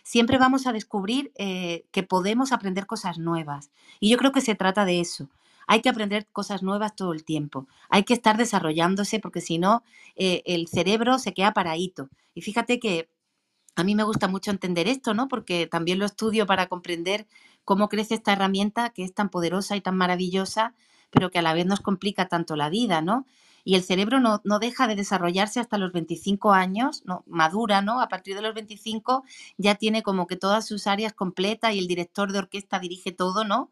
[0.10, 3.70] siempre vamos a descubrir eh, que podemos aprender cosas nuevas.
[3.99, 5.30] Y yo creo que se trata de eso.
[5.68, 7.68] Hay que aprender cosas nuevas todo el tiempo.
[7.89, 9.84] Hay que estar desarrollándose porque si no,
[10.16, 12.10] eh, el cerebro se queda paradito.
[12.34, 13.07] Y fíjate que
[13.76, 15.28] a mí me gusta mucho entender esto, ¿no?
[15.28, 17.28] Porque también lo estudio para comprender
[17.64, 20.74] cómo crece esta herramienta que es tan poderosa y tan maravillosa,
[21.12, 23.28] pero que a la vez nos complica tanto la vida, ¿no?
[23.64, 27.24] Y el cerebro no, deja de desarrollarse hasta los 25 años, ¿no?
[27.28, 28.01] madura, ¿no?
[28.01, 29.24] A partir de los 25
[29.57, 33.43] ya tiene como que todas sus áreas completas y el director de orquesta dirige todo,
[33.43, 33.72] ¿no?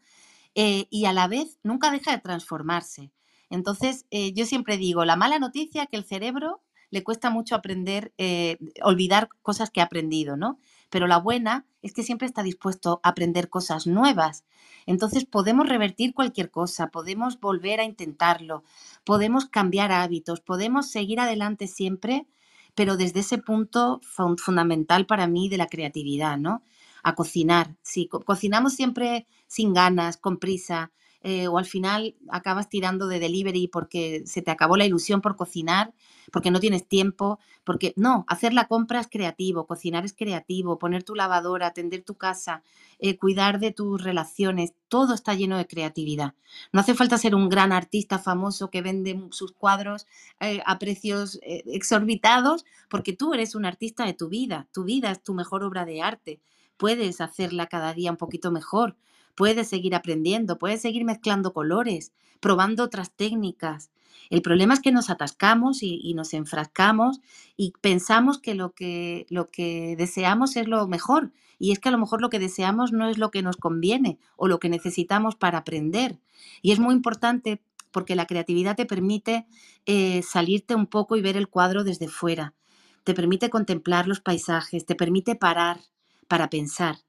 [0.55, 3.11] Eh, y a la vez nunca deja de transformarse.
[3.49, 7.55] Entonces, eh, yo siempre digo, la mala noticia es que el cerebro le cuesta mucho
[7.55, 10.59] aprender, eh, olvidar cosas que ha aprendido, ¿no?
[10.89, 14.45] Pero la buena es que siempre está dispuesto a aprender cosas nuevas.
[14.85, 18.63] Entonces podemos revertir cualquier cosa, podemos volver a intentarlo,
[19.03, 22.27] podemos cambiar hábitos, podemos seguir adelante siempre,
[22.75, 23.99] pero desde ese punto
[24.38, 26.63] fundamental para mí de la creatividad, ¿no?
[27.03, 27.75] A cocinar.
[27.81, 30.91] Si cocinamos siempre sin ganas, con prisa,
[31.30, 35.36] eh, o al final acabas tirando de delivery porque se te acabó la ilusión por
[35.36, 35.93] cocinar,
[36.32, 41.03] porque no tienes tiempo, porque no, hacer la compra es creativo, cocinar es creativo, poner
[41.03, 42.63] tu lavadora, atender tu casa,
[42.99, 46.34] eh, cuidar de tus relaciones, todo está lleno de creatividad.
[46.71, 50.07] No hace falta ser un gran artista famoso que vende sus cuadros
[50.39, 55.21] eh, a precios exorbitados, porque tú eres un artista de tu vida, tu vida es
[55.21, 56.39] tu mejor obra de arte
[56.78, 58.95] puedes hacerla cada día un poquito mejor
[59.38, 63.91] puedes seguir aprendiendo, puedes seguir mezclando colores, probando otras técnicas.
[64.31, 67.21] El problema es que nos atascamos y, nos enfrascamos
[67.55, 71.31] y pensamos que lo, que lo que deseamos es lo mejor.
[71.59, 74.17] Y es que a lo mejor lo que deseamos no es lo que nos conviene
[74.35, 76.19] o lo que necesitamos para aprender.
[76.63, 77.61] Y es muy importante
[77.91, 79.45] porque la creatividad te permite
[79.85, 82.55] eh, salirte un poco y ver el cuadro desde fuera.
[83.03, 85.79] Te permite contemplar los paisajes, te permite parar
[86.27, 87.07] para pensar.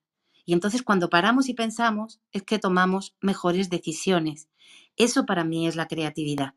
[0.49, 4.49] Y entonces cuando paramos y pensamos es que tomamos mejores decisiones.
[4.97, 6.55] Eso para mí es la creatividad.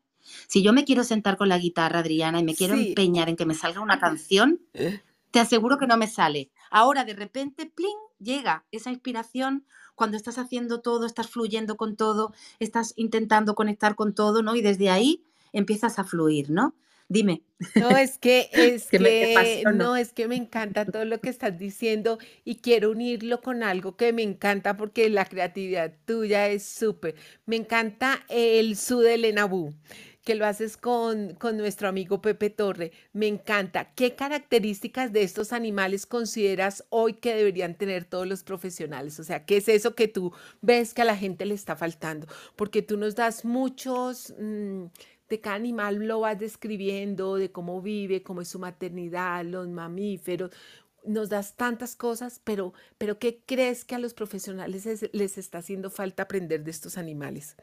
[0.48, 3.44] Si yo me quiero sentar con la guitarra, Adriana, y me quiero empeñar en que
[3.44, 5.02] me salga una canción, ¿Eh?
[5.30, 6.50] te aseguro que no me sale.
[6.70, 12.32] Ahora de repente, pling, llega esa inspiración cuando estás haciendo todo, estás fluyendo con todo,
[12.60, 14.56] estás intentando conectar con todo, ¿no?
[14.56, 15.22] Y desde ahí
[15.52, 16.74] empiezas a fluir, ¿no?
[17.08, 17.42] Dime.
[17.74, 22.18] No, es que, es que, no, es que me encanta todo lo que estás diciendo
[22.44, 27.14] y quiero unirlo con algo que me encanta porque la creatividad tuya es súper.
[27.46, 29.46] Me encanta el su de Elena
[30.24, 32.92] que lo haces con, con nuestro amigo Pepe Torre.
[33.12, 33.92] Me encanta.
[33.94, 39.18] ¿Qué características de estos animales consideras hoy que deberían tener todos los profesionales?
[39.18, 42.26] O sea, ¿qué es eso que tú ves que a la gente le está faltando?
[42.56, 44.32] Porque tú nos das muchos...
[44.38, 44.84] mm,
[45.32, 50.52] de cada animal lo vas describiendo, de cómo vive, cómo es su maternidad, los mamíferos.
[51.06, 55.58] Nos das tantas cosas, pero, pero ¿qué crees que a los profesionales es- les está
[55.60, 57.56] haciendo falta aprender de estos animales?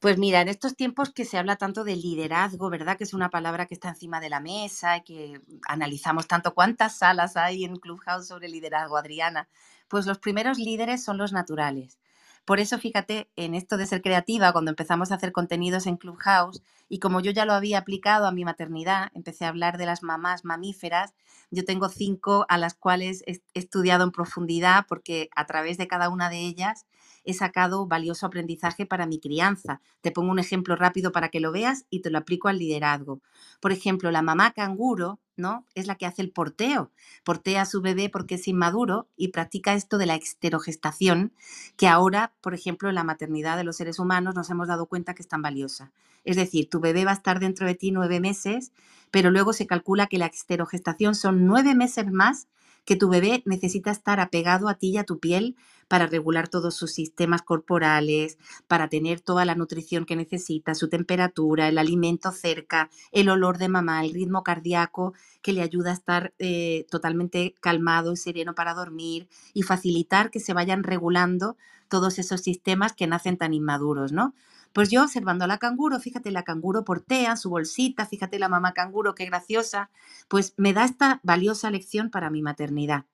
[0.00, 2.98] Pues mira, en estos tiempos que se habla tanto de liderazgo, ¿verdad?
[2.98, 6.98] Que es una palabra que está encima de la mesa y que analizamos tanto cuántas
[6.98, 9.48] salas hay en Clubhouse sobre liderazgo, Adriana.
[9.88, 11.98] Pues los primeros líderes son los naturales.
[12.44, 16.62] Por eso, fíjate, en esto de ser creativa, cuando empezamos a hacer contenidos en Clubhouse,
[16.90, 20.02] y como yo ya lo había aplicado a mi maternidad, empecé a hablar de las
[20.02, 21.14] mamás mamíferas.
[21.50, 26.10] Yo tengo cinco a las cuales he estudiado en profundidad porque a través de cada
[26.10, 26.84] una de ellas
[27.24, 29.80] he sacado valioso aprendizaje para mi crianza.
[30.00, 33.20] Te pongo un ejemplo rápido para que lo veas y te lo aplico al liderazgo.
[33.60, 35.66] Por ejemplo, la mamá canguro, ¿no?
[35.74, 36.90] Es la que hace el porteo.
[37.24, 41.32] Portea a su bebé porque es inmaduro y practica esto de la exterogestación,
[41.76, 45.14] que ahora, por ejemplo, en la maternidad de los seres humanos nos hemos dado cuenta
[45.14, 45.92] que es tan valiosa.
[46.24, 48.72] Es decir, tu bebé va a estar dentro de ti nueve meses,
[49.10, 52.48] pero luego se calcula que la exterogestación son nueve meses más
[52.84, 55.56] que tu bebé necesita estar apegado a ti y a tu piel
[55.88, 61.68] para regular todos sus sistemas corporales, para tener toda la nutrición que necesita, su temperatura,
[61.68, 66.34] el alimento cerca, el olor de mamá, el ritmo cardíaco que le ayuda a estar
[66.38, 71.56] eh, totalmente calmado y sereno para dormir y facilitar que se vayan regulando
[71.88, 74.34] todos esos sistemas que nacen tan inmaduros, ¿no?
[74.74, 78.74] Pues yo observando a la canguro, fíjate, la canguro portea su bolsita, fíjate la mamá
[78.74, 79.88] canguro, qué graciosa,
[80.28, 83.04] pues me da esta valiosa lección para mi maternidad.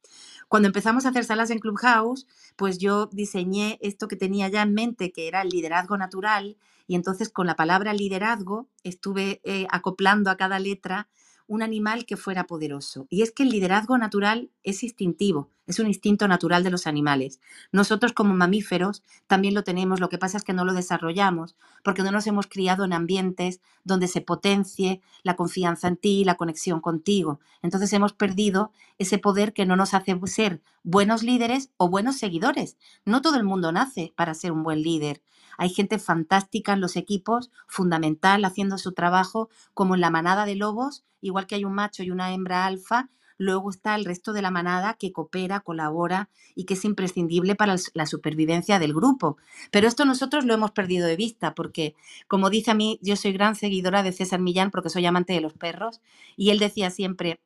[0.48, 4.72] Cuando empezamos a hacer salas en Clubhouse, pues yo diseñé esto que tenía ya en
[4.72, 6.56] mente, que era el liderazgo natural,
[6.86, 11.08] y entonces con la palabra liderazgo estuve eh, acoplando a cada letra
[11.46, 13.06] un animal que fuera poderoso.
[13.10, 17.40] Y es que el liderazgo natural es instintivo, es un instinto natural de los animales.
[17.72, 22.02] Nosotros como mamíferos también lo tenemos, lo que pasa es que no lo desarrollamos, porque
[22.02, 26.80] no nos hemos criado en ambientes donde se potencie la confianza en ti, la conexión
[26.80, 27.40] contigo.
[27.62, 32.76] Entonces hemos perdido ese poder que no nos hace ser buenos líderes o buenos seguidores.
[33.04, 35.22] No todo el mundo nace para ser un buen líder.
[35.56, 40.56] Hay gente fantástica en los equipos, fundamental, haciendo su trabajo, como en la manada de
[40.56, 43.10] lobos, igual que hay un macho y una hembra alfa,
[43.40, 47.74] luego está el resto de la manada que coopera, colabora y que es imprescindible para
[47.94, 49.38] la supervivencia del grupo.
[49.70, 51.94] Pero esto nosotros lo hemos perdido de vista porque,
[52.28, 55.40] como dice a mí, yo soy gran seguidora de César Millán porque soy amante de
[55.40, 56.02] los perros
[56.36, 57.40] y él decía siempre,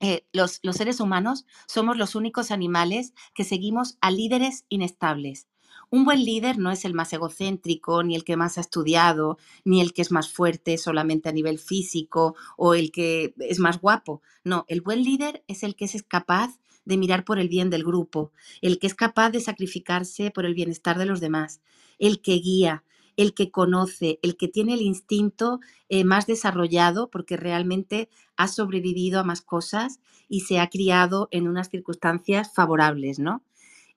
[0.00, 5.46] eh, los, los seres humanos somos los únicos animales que seguimos a líderes inestables.
[5.90, 9.80] Un buen líder no es el más egocéntrico, ni el que más ha estudiado, ni
[9.80, 14.20] el que es más fuerte solamente a nivel físico o el que es más guapo.
[14.44, 17.84] No, el buen líder es el que es capaz de mirar por el bien del
[17.84, 21.60] grupo, el que es capaz de sacrificarse por el bienestar de los demás,
[21.98, 22.84] el que guía,
[23.16, 25.58] el que conoce, el que tiene el instinto
[25.88, 31.48] eh, más desarrollado porque realmente ha sobrevivido a más cosas y se ha criado en
[31.48, 33.42] unas circunstancias favorables, ¿no?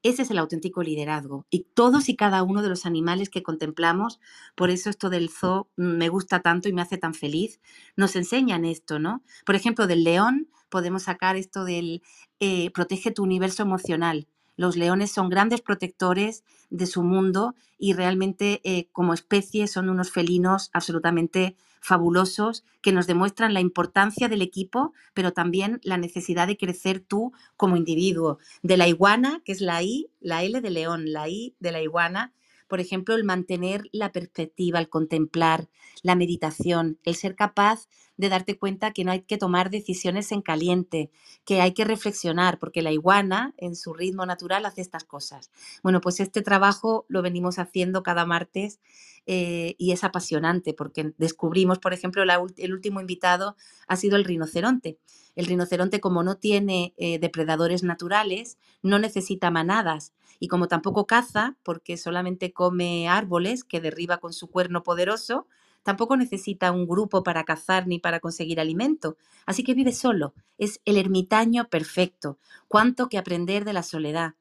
[0.04, 1.46] Ese es el auténtico liderazgo.
[1.50, 4.20] Y todos y cada uno de los animales que contemplamos,
[4.56, 7.60] por eso esto del zoo me gusta tanto y me hace tan feliz,
[7.96, 9.24] nos enseñan esto, ¿no?
[9.46, 12.02] Por ejemplo, del león podemos sacar esto del
[12.40, 14.28] eh, protege tu universo emocional.
[14.56, 20.12] Los leones son grandes protectores de su mundo y realmente eh, como especie son unos
[20.12, 26.58] felinos absolutamente fabulosos que nos demuestran la importancia del equipo, pero también la necesidad de
[26.58, 28.38] crecer tú como individuo.
[28.62, 31.82] De la iguana, que es la I, la L de león, la I de la
[31.82, 32.34] iguana,
[32.68, 35.68] por ejemplo, el mantener la perspectiva, el contemplar,
[36.04, 37.90] la meditación, el ser capaz
[38.22, 41.10] de darte cuenta que no hay que tomar decisiones en caliente,
[41.44, 45.50] que hay que reflexionar, porque la iguana en su ritmo natural hace estas cosas.
[45.82, 48.80] Bueno, pues este trabajo lo venimos haciendo cada martes
[49.26, 53.56] eh, y es apasionante porque descubrimos, por ejemplo, el último invitado
[53.88, 55.00] ha sido el rinoceronte.
[55.36, 61.58] El rinoceronte, como no tiene eh, depredadores naturales, no necesita manadas y como tampoco caza,
[61.64, 65.48] porque solamente come árboles que derriba con su cuerno poderoso,
[65.84, 69.18] tampoco necesita un grupo para cazar ni para conseguir alimento.
[69.46, 70.34] Así que vive solo.
[70.58, 72.38] Es el ermitaño perfecto.
[72.68, 74.36] Cuánto que aprender de la soledad.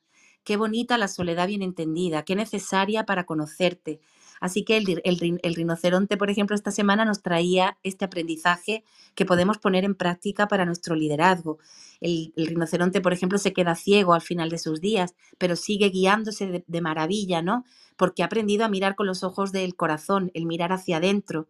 [0.45, 4.01] Qué bonita la soledad bien entendida, qué necesaria para conocerte.
[4.41, 8.85] Así que el, rinoceronte, por ejemplo, esta semana nos traía este aprendizaje
[9.15, 11.59] que podemos poner en práctica para nuestro liderazgo.
[12.01, 16.65] El, rinoceronte, por ejemplo, se queda ciego al final de sus días, pero sigue guiándose
[16.67, 17.65] de, maravilla, ¿no?
[17.97, 21.49] Porque ha aprendido a mirar con los ojos del corazón, el mirar hacia adentro.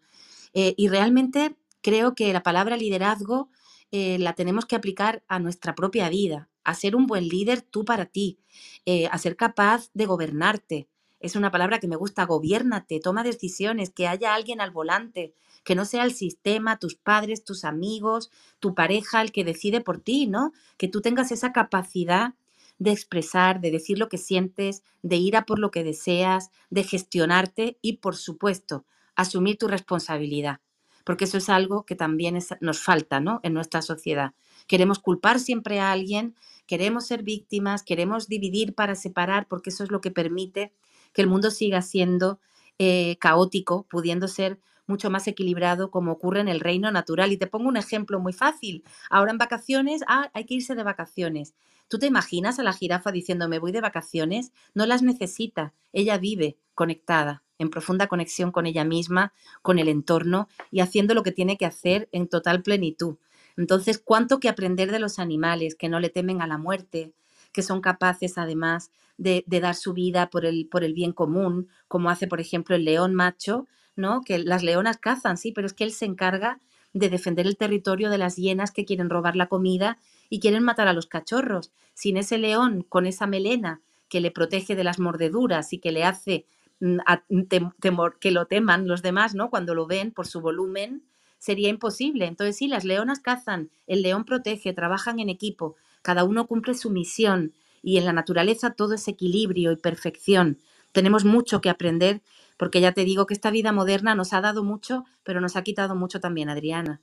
[0.52, 3.50] Eh, y realmente creo que la palabra liderazgo
[3.92, 7.84] eh, la tenemos que aplicar a nuestra propia vida, a ser un buen líder tú
[7.84, 8.38] para ti,
[8.84, 10.88] eh, a ser capaz de gobernarte.
[11.20, 15.74] Es una palabra que me gusta, gobiernate, toma decisiones, que haya alguien al volante, que
[15.74, 20.26] no sea el sistema, tus padres, tus amigos, tu pareja el que decide por ti,
[20.26, 20.52] ¿no?
[20.78, 22.34] Que tú tengas esa capacidad
[22.78, 26.84] de expresar, de decir lo que sientes, de ir a por lo que deseas, de
[26.84, 30.60] gestionarte y, por supuesto, asumir tu responsabilidad
[31.04, 33.40] porque eso es algo que también nos falta ¿no?
[33.42, 34.32] en nuestra sociedad.
[34.66, 39.90] Queremos culpar siempre a alguien, queremos ser víctimas, queremos dividir para separar, porque eso es
[39.90, 40.72] lo que permite
[41.12, 42.40] que el mundo siga siendo
[42.78, 47.32] eh, caótico, pudiendo ser mucho más equilibrado como ocurre en el reino natural.
[47.32, 48.84] Y te pongo un ejemplo muy fácil.
[49.08, 51.54] Ahora en vacaciones, ah, hay que irse de vacaciones.
[51.88, 54.52] ¿Tú te imaginas a la jirafa diciendo me voy de vacaciones?
[54.74, 60.48] No las necesita, ella vive conectada en profunda conexión con ella misma, con el entorno
[60.70, 63.18] y haciendo lo que tiene que hacer en total plenitud.
[63.56, 67.12] Entonces, ¿cuánto que aprender de los animales que no le temen a la muerte,
[67.52, 68.90] que son capaces además
[69.20, 72.84] de, dar su vida por el, por el bien común, como hace, por ejemplo, el
[72.84, 73.66] león macho,
[73.96, 74.22] ¿no?
[74.22, 76.58] Que las leonas cazan, sí, pero es que él se encarga
[76.92, 79.98] de defender el territorio de las hienas que quieren robar la comida
[80.28, 81.70] y quieren matar a los cachorros.
[81.94, 86.04] Sin ese león con esa melena que le protege de las mordeduras y que le
[86.04, 86.46] hace
[86.80, 86.98] Mm,
[87.28, 89.50] mm, temor, que lo teman los demás, ¿no?
[89.50, 91.04] Cuando lo ven por su volumen,
[91.38, 92.26] sería imposible.
[92.26, 96.90] Entonces sí, las leonas cazan, el león protege, trabajan en equipo, cada uno cumple su
[96.90, 97.52] misión
[97.82, 100.58] y en la naturaleza todo es equilibrio y perfección.
[100.92, 102.22] Tenemos mucho que aprender
[102.56, 105.62] porque ya te digo que esta vida moderna nos ha dado mucho, pero nos ha
[105.62, 107.00] quitado mucho también, Adriana.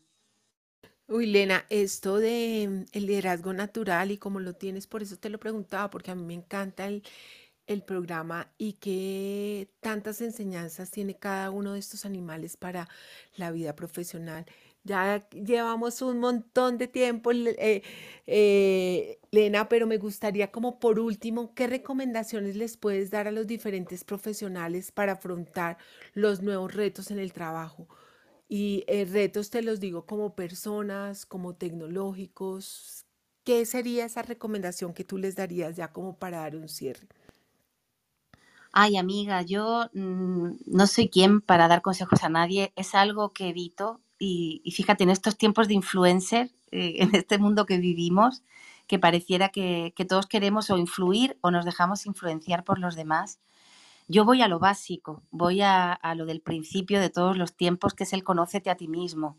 [1.08, 5.30] Uy, Lena, esto de mm, el liderazgo natural y cómo lo tienes, por eso te
[5.30, 7.04] lo preguntaba, porque a mí me encanta el,
[7.68, 12.90] el programa y qué tantas enseñanzas tiene cada uno de estos animales para
[13.38, 14.46] la vida profesional.
[14.88, 17.84] Ya llevamos un montón de tiempo, eh,
[18.28, 23.48] eh, Lena, pero me gustaría como por último, ¿qué recomendaciones les puedes dar a los
[23.48, 25.78] diferentes profesionales para afrontar
[26.14, 27.88] los nuevos retos en el trabajo?
[28.50, 33.06] Y eh, retos te los digo como personas, como tecnológicos.
[33.46, 37.08] ¿Qué sería esa recomendación que tú les darías ya como para dar un cierre?
[38.72, 43.50] Ay, amiga, yo mm, no soy quien para dar consejos a nadie, es algo que
[43.50, 48.44] evito y, fíjate, en estos tiempos de influencer, eh, en este mundo que vivimos,
[48.88, 53.40] que pareciera que, todos queremos o influir o nos dejamos influenciar por los demás,
[54.08, 58.06] yo voy a lo básico, voy a, lo del principio de todos los tiempos, que
[58.06, 59.38] es el conócete a ti mismo.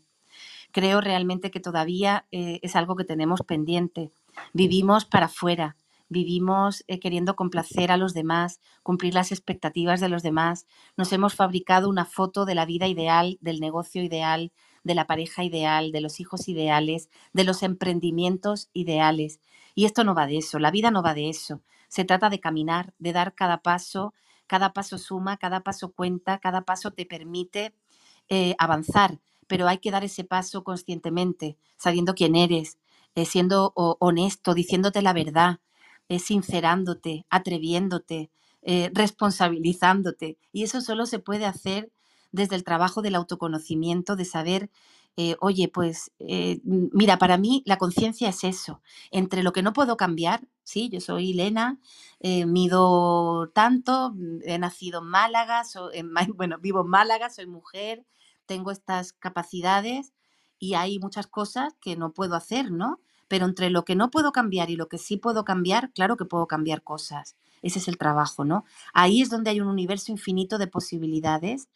[0.71, 4.11] Creo realmente que todavía eh, es algo que tenemos pendiente.
[4.53, 5.75] Vivimos para afuera,
[6.09, 11.33] vivimos eh, queriendo complacer a los demás, cumplir las expectativas de los demás, nos hemos
[11.33, 14.51] fabricado una foto de la vida ideal, del negocio ideal,
[14.83, 19.39] de la pareja ideal, de los hijos ideales, de los emprendimientos ideales.
[19.75, 21.61] Y esto no va de eso, la vida no va de eso.
[21.87, 24.13] Se trata de caminar, de dar cada paso,
[24.47, 27.73] cada paso suma, cada paso cuenta, cada paso te permite
[28.29, 32.77] eh, avanzar, pero hay que dar ese paso conscientemente, sabiendo quién eres,
[33.15, 35.59] eh, siendo honesto, diciéndote la verdad,
[36.17, 40.37] sincerándote, atreviéndote, eh, responsabilizándote.
[40.51, 41.91] Y eso solo se puede hacer
[42.31, 44.69] desde el trabajo del autoconocimiento, de saber,
[45.17, 49.73] eh, oye, pues eh, mira, para mí la conciencia es eso, entre lo que no
[49.73, 51.79] puedo cambiar, sí, yo soy Elena,
[52.21, 54.13] mido tanto,
[54.43, 55.63] he nacido en Málaga,
[56.35, 58.05] bueno, vivo en Málaga, soy mujer,
[58.49, 60.13] tengo estas capacidades
[60.57, 62.99] y hay muchas cosas que no puedo hacer, ¿no?
[63.27, 66.25] Pero entre lo que no puedo cambiar y lo que sí puedo cambiar, claro que
[66.25, 67.37] puedo cambiar cosas.
[67.61, 68.65] Ese es el trabajo, ¿no?
[68.91, 71.69] Ahí es donde hay un universo infinito de posibilidades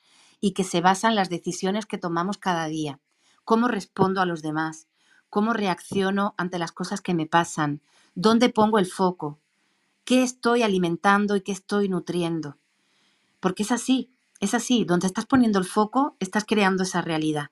[0.44, 3.00] y que se basan las decisiones que tomamos cada día.
[3.46, 4.88] ¿Cómo respondo a los demás?
[5.30, 7.80] ¿Cómo reacciono ante las cosas que me pasan?
[8.14, 9.40] ¿Dónde pongo el foco?
[10.04, 12.58] ¿Qué estoy alimentando y qué estoy nutriendo?
[13.40, 14.10] Porque es así,
[14.42, 14.84] es así.
[14.84, 17.50] Donde estás poniendo el foco, estás creando esa realidad.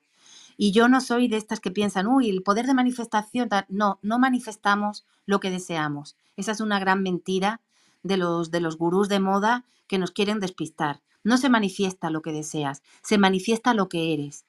[0.58, 4.18] Y yo no soy de estas que piensan, uy, el poder de manifestación, no, no
[4.18, 6.14] manifestamos lo que deseamos.
[6.36, 7.62] Esa es una gran mentira
[8.02, 11.00] de los, de los gurús de moda que nos quieren despistar.
[11.24, 14.44] No se manifiesta lo que deseas, se manifiesta lo que eres.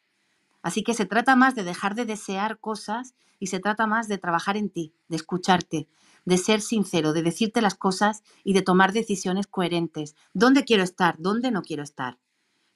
[0.62, 4.18] Así que se trata más de dejar de desear cosas y se trata más de
[4.18, 5.88] trabajar en ti, de escucharte,
[6.26, 10.16] de ser sincero, de decirte las cosas y de tomar decisiones coherentes.
[10.34, 11.16] ¿Dónde quiero estar?
[11.20, 12.18] ¿Dónde no quiero estar?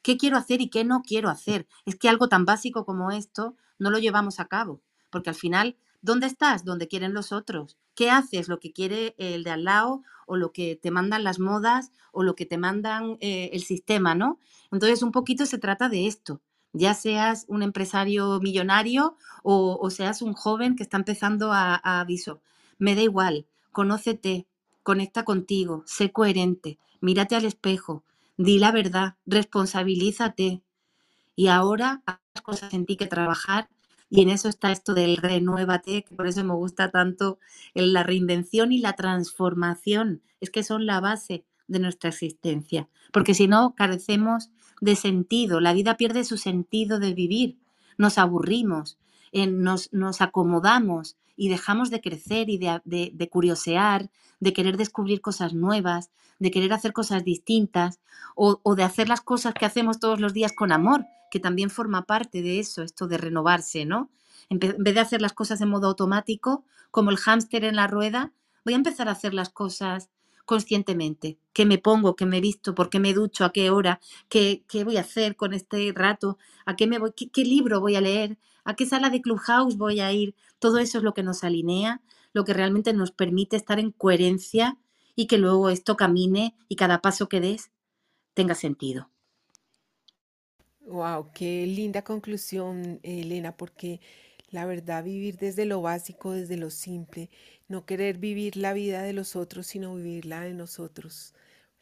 [0.08, 1.68] qué quiero hacer y qué no quiero hacer.
[1.86, 5.76] Es que algo tan básico como esto no lo llevamos a cabo, porque al final,
[6.08, 6.66] ¿dónde estás?
[6.66, 7.78] Donde quieren los otros.
[7.94, 8.48] ¿Qué haces?
[8.48, 12.24] Lo que quiere el de al lado o lo que te mandan las modas o
[12.24, 14.40] lo que te mandan eh, el sistema, ¿no?
[14.72, 16.42] Entonces, un poquito se trata de esto,
[16.74, 22.42] ya seas un empresario millonario o, seas un joven que está empezando a, aviso.
[22.78, 24.48] Me da igual, conócete,
[24.84, 28.04] conecta contigo, sé coherente, mírate al espejo,
[28.38, 30.62] di la verdad, responsabilízate.
[31.36, 33.70] Y ahora hay cosas en ti que trabajar
[34.10, 37.40] y en eso está esto del renuévate, que por eso me gusta tanto
[37.74, 40.22] la reinvención y la transformación.
[40.40, 44.50] Es que son la base de nuestra existencia, porque si no, carecemos
[44.80, 47.58] de sentido, la vida pierde su sentido de vivir,
[47.98, 48.98] nos aburrimos,
[49.34, 55.54] nos, nos, acomodamos y dejamos de crecer y de, de, curiosear, de querer descubrir cosas
[55.54, 58.00] nuevas, de querer hacer cosas distintas
[58.36, 61.70] o, o de hacer las cosas que hacemos todos los días con amor, que también
[61.70, 64.10] forma parte de eso, esto de renovarse, ¿no?
[64.50, 68.32] En vez de hacer las cosas en modo automático, como el hámster en la rueda,
[68.64, 70.10] voy a empezar a hacer las cosas
[70.46, 71.38] conscientemente.
[71.52, 72.16] ¿Qué me pongo?
[72.16, 72.74] ¿Qué me visto?
[72.74, 73.44] ¿Por qué me ducho?
[73.44, 74.00] ¿A qué hora?
[74.30, 76.38] ¿Qué, qué voy a hacer con este rato?
[76.66, 77.12] ¿A qué, me voy?
[77.12, 78.38] ¿Qué, libro voy a leer?
[78.64, 80.36] ¿A qué sala de Clubhouse voy a ir?
[80.60, 82.02] Todo eso es lo que nos alinea,
[82.32, 84.78] lo que realmente nos permite estar en coherencia
[85.16, 87.72] y que luego esto camine y cada paso que des
[88.34, 89.10] tenga sentido.
[90.88, 94.00] Wow, qué linda conclusión, Elena, porque
[94.52, 97.30] la verdad, vivir desde lo básico, desde lo simple,
[97.68, 101.34] no querer vivir la vida de los otros, sino vivir la de nosotros,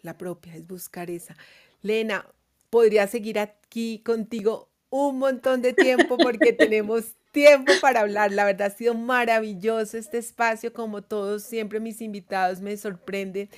[0.01, 1.37] la propia, es buscar esa.
[1.83, 2.25] Lena,
[2.71, 8.31] podría seguir aquí contigo un montón de tiempo porque tenemos tiempo para hablar.
[8.31, 13.49] La verdad ha sido maravilloso este espacio, como todos, siempre mis invitados me sorprenden.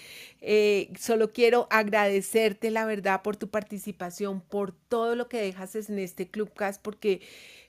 [0.41, 5.99] Eh, solo quiero agradecerte, la verdad, por tu participación, por todo lo que dejas en
[5.99, 7.21] este Clubcast, porque,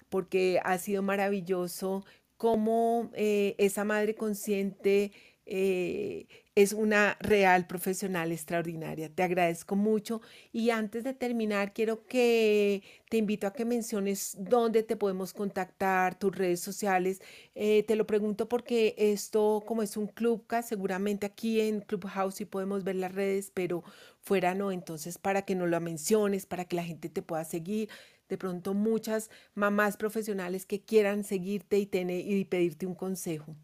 [0.09, 2.07] porque ha sido maravilloso
[2.39, 5.13] cómo eh, esa madre consciente
[5.51, 9.09] eh, es una real profesional extraordinaria.
[9.09, 10.21] Te agradezco mucho
[10.53, 16.19] y antes de terminar quiero que te invito a que menciones dónde te podemos contactar,
[16.19, 17.23] tus redes sociales.
[17.55, 22.45] Eh, te lo pregunto porque esto como es un clubcast, seguramente aquí en Clubhouse sí
[22.45, 23.83] podemos ver las redes, pero
[24.21, 24.71] fuera no.
[24.71, 27.89] Entonces para que no lo menciones, para que la gente te pueda seguir
[28.29, 33.57] de pronto muchas mamás profesionales que quieran seguirte y, tener, y pedirte un consejo.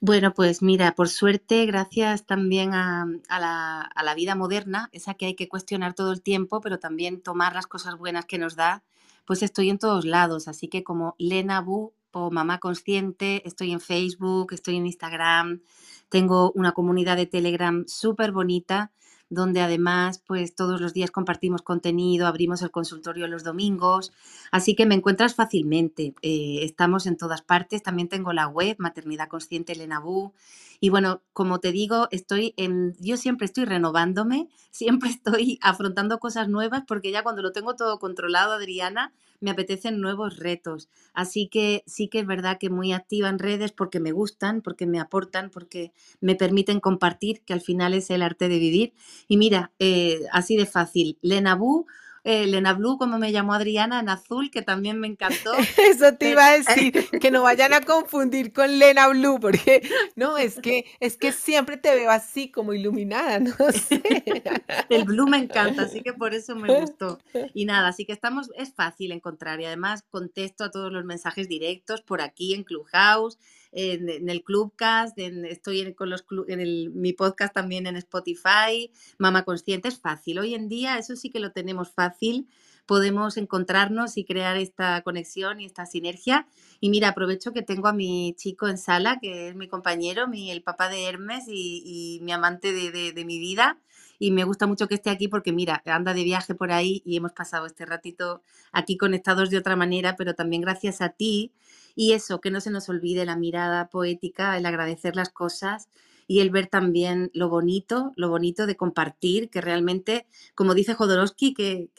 [0.00, 5.48] Bueno, pues mira, por suerte, gracias también a, la, vida moderna, esa que hay que
[5.48, 8.84] cuestionar todo el tiempo, pero también tomar las cosas buenas que nos da,
[9.24, 10.46] pues estoy en todos lados.
[10.46, 15.62] Así que como Lena Bu o Mamá Consciente, estoy en Facebook, estoy en Instagram,
[16.08, 18.92] tengo una comunidad de Telegram súper bonita
[19.30, 24.12] donde además pues todos los días compartimos contenido, abrimos el consultorio los domingos,
[24.50, 26.14] así que me encuentras fácilmente.
[26.22, 30.32] Eh, estamos en todas partes, también tengo la web Maternidad Consciente Elena Bu
[30.80, 36.48] y bueno, como te digo, estoy en, yo siempre estoy renovándome, siempre estoy afrontando cosas
[36.48, 40.88] nuevas porque ya cuando lo tengo todo controlado, Adriana, me apetecen nuevos retos.
[41.14, 44.86] Así que sí que es verdad que muy activa en redes porque me gustan, porque
[44.86, 48.92] me aportan, porque me permiten compartir, que al final es el arte de vivir.
[49.28, 51.86] Y mira, eh, así de fácil, Lenabú
[52.24, 55.52] eh, Lena Blue, como me llamó Adriana, en azul, que también me encantó.
[55.78, 60.36] Eso te iba a decir, que no vayan a confundir con Lena Blue, porque no,
[60.38, 64.02] es que, es que siempre te veo así como iluminada, no sé.
[64.88, 67.18] El blue me encanta, así que por eso me gustó.
[67.54, 71.48] Y nada, así que estamos, es fácil encontrar y además contesto a todos los mensajes
[71.48, 73.38] directos por aquí en Clubhouse
[73.72, 79.88] en, el Clubcast, estoy en, con los, en mi podcast también en Spotify, Mama Consciente,
[79.88, 80.38] es fácil.
[80.38, 82.48] Hoy en día eso sí que lo tenemos fácil,
[82.86, 86.46] podemos encontrarnos y crear esta conexión y esta sinergia.
[86.80, 90.50] Y mira, aprovecho que tengo a mi chico en sala, que es mi compañero, mi,
[90.50, 93.78] el papá de Hermes y, mi amante de, de mi vida
[94.18, 97.16] y me gusta mucho que esté aquí porque mira, anda de viaje por ahí y
[97.16, 98.42] hemos pasado este ratito
[98.72, 101.52] aquí conectados de otra manera, pero también gracias a ti
[101.98, 105.88] y eso, que no se nos olvide la mirada poética, el agradecer las cosas
[106.28, 111.54] y el ver también lo bonito, lo bonito de compartir, que realmente, como dice Jodorowsky,
[111.54, 111.90] que,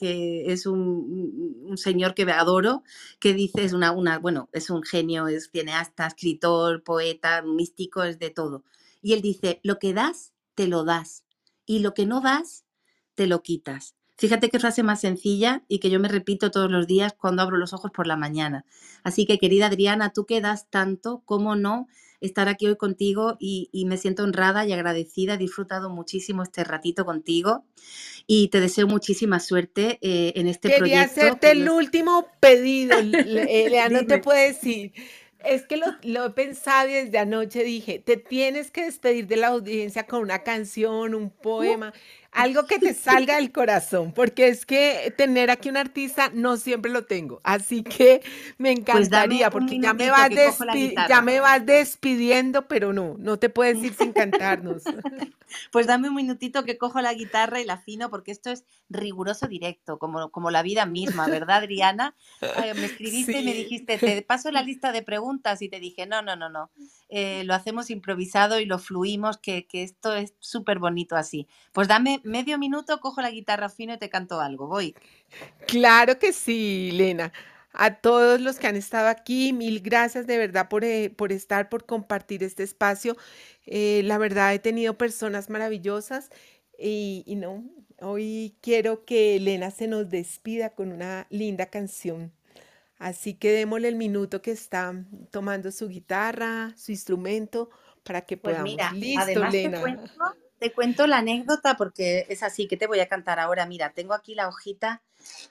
[0.48, 2.82] es un, señor que adoro,
[3.20, 8.20] que dice, es una, una, bueno, es un genio, es cineasta, escritor, poeta, místico, es
[8.20, 8.64] de todo.
[9.02, 11.26] Y él dice, lo que das, te lo das,
[11.66, 12.64] y lo que no das,
[13.16, 13.96] te lo quitas.
[14.20, 17.58] Fíjate qué frase más sencilla y que yo me repito todos los días cuando abro
[17.58, 18.66] los ojos por la mañana.
[19.04, 21.88] Así que, querida Adriana, tú que das tanto, ¿cómo no
[22.22, 25.36] estar aquí hoy contigo y, me siento honrada y agradecida.
[25.36, 27.64] He disfrutado muchísimo este ratito contigo
[28.28, 30.84] y te deseo muchísima suerte eh, en este proyecto.
[30.84, 34.94] Quería hacerte el último pedido, Lea, no te puedo decir.
[35.46, 39.38] Es que lo, lo, he pensado y desde anoche dije, te tienes que despedir de
[39.38, 41.94] la audiencia con una canción, un poema
[42.32, 46.92] algo que te salga del corazón, porque es que tener aquí un artista no siempre
[46.92, 48.22] lo tengo, así que
[48.58, 50.30] me pues encantaría, porque ya me, vas
[51.10, 54.84] ya me vas despidiendo, pero no, no te puedes ir sin cantarnos.
[55.72, 59.48] Pues dame un minutito que cojo la guitarra y la afino, porque esto es riguroso
[59.48, 62.16] directo, como, como la vida misma, ¿verdad, Adriana?
[62.76, 66.22] me escribiste y me dijiste, te paso la lista de preguntas y te dije, no,
[66.22, 66.70] no, no, no,
[67.10, 71.48] eh, lo hacemos improvisado y lo fluimos, que, que esto es súper bonito así.
[71.74, 74.68] Pues dame medio minuto, cojo la guitarra fino y te canto algo.
[74.68, 74.96] Voy.
[75.68, 77.34] Claro que sí, Lena.
[77.72, 81.70] A todos los que han estado aquí, mil gracias de verdad por, eh, por estar,
[81.70, 83.16] por compartir este espacio.
[83.66, 86.30] Eh, la verdad, he tenido personas maravillosas
[86.80, 87.64] y, y no,
[88.02, 92.34] hoy quiero que Elena se nos despida con una linda canción.
[93.00, 94.94] Así que démosle el minuto que está
[95.32, 97.70] tomando su guitarra, su instrumento,
[98.04, 98.72] para que pues podamos.
[98.72, 99.82] Mira, Listo, Lena.
[100.60, 103.66] Te cuento la anécdota porque es así, que te voy a cantar ahora.
[103.66, 105.02] Mira, tengo aquí la hojita,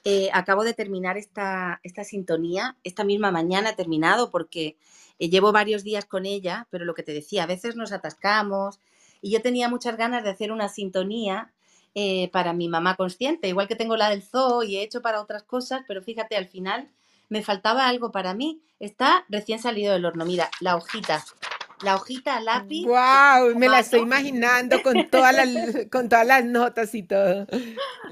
[0.05, 4.77] eh, acabo de terminar esta, esta sintonía, esta misma mañana he terminado porque
[5.17, 8.79] eh, llevo varios días con ella, pero lo que te decía, a veces nos atascamos
[9.19, 11.51] y yo tenía muchas ganas de hacer una sintonía
[11.95, 15.21] eh, para mi mamá consciente, igual que tengo la del zoo y he hecho para
[15.21, 16.87] otras cosas, pero fíjate, al final
[17.29, 18.61] me faltaba algo para mí.
[18.79, 21.23] Está recién salido del horno, mira, la hojita
[21.83, 22.85] la hojita lápiz.
[22.85, 23.55] ¡Wow!
[23.55, 25.49] Me la estoy imaginando con todas las,
[25.91, 27.47] con todas las notas y todo.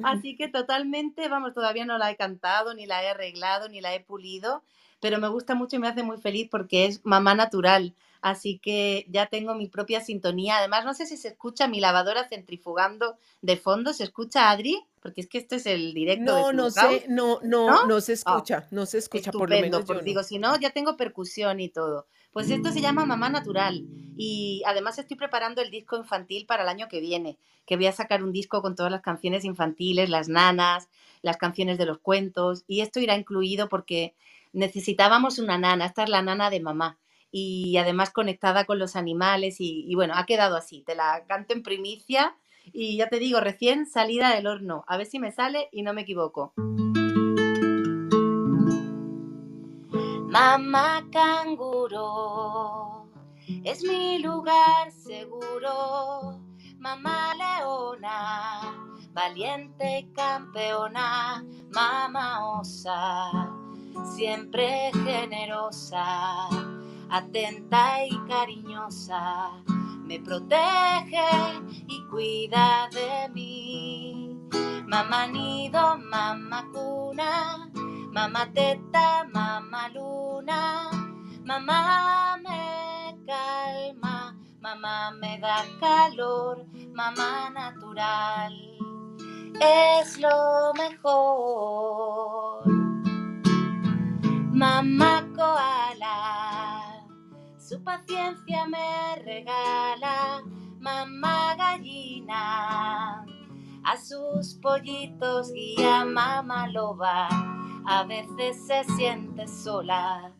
[0.03, 3.93] Así que totalmente, vamos, todavía no la he cantado, ni la he arreglado, ni la
[3.93, 4.63] he pulido,
[5.01, 7.93] pero me gusta mucho y me hace muy feliz porque es mamá natural.
[8.22, 10.57] Así que ya tengo mi propia sintonía.
[10.57, 13.93] Además, no sé si se escucha mi lavadora centrifugando de fondo.
[13.93, 14.84] ¿Se escucha, Adri?
[15.01, 16.26] Porque es que este es el directo.
[16.26, 19.86] No, no sé, no, no, no, se ah, escucha, no se escucha por lo menos.
[19.86, 22.07] Yo Digo, si no, ya tengo percusión y todo.
[22.32, 23.84] Pues esto se llama Mamá Natural
[24.15, 27.91] y además estoy preparando el disco infantil para el año que viene, que voy a
[27.91, 30.88] sacar un disco con todas las canciones infantiles, las nanas,
[31.24, 34.13] las canciones de los cuentos y esto irá incluido porque
[34.53, 36.99] necesitábamos una nana, esta es la nana de mamá
[37.32, 41.63] y además conectada con los animales y, bueno, ha quedado así, te la canto en
[41.63, 42.36] primicia
[42.73, 45.93] y ya te digo, recién salida del horno, a ver si me sale y no
[45.93, 46.53] me equivoco.
[50.30, 53.07] Mamá canguro,
[53.63, 56.39] es mi lugar seguro.
[56.78, 58.61] Mamá leona,
[59.13, 61.43] valiente campeona.
[61.73, 63.49] Mamá osa,
[64.15, 66.47] siempre generosa,
[67.10, 69.51] atenta y cariñosa.
[70.03, 71.30] Me protege
[71.88, 74.39] y cuida de mí.
[74.86, 77.70] Mamá nido, mamá cuna
[78.18, 80.89] Mamá teta, mamá luna,
[81.45, 88.53] mamá me calma, mamá me da calor, mamá natural
[89.60, 92.64] es lo mejor.
[94.51, 95.16] Mamá
[97.88, 100.43] paciencia me regala,
[100.77, 103.25] mamá gallina,
[103.81, 107.29] a sus pollitos guía mamá loba
[107.89, 110.33] a veces se siente sola,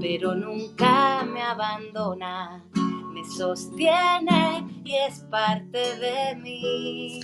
[0.00, 2.64] pero nunca me abandona.
[3.12, 7.20] Me sostiene y es parte de mí.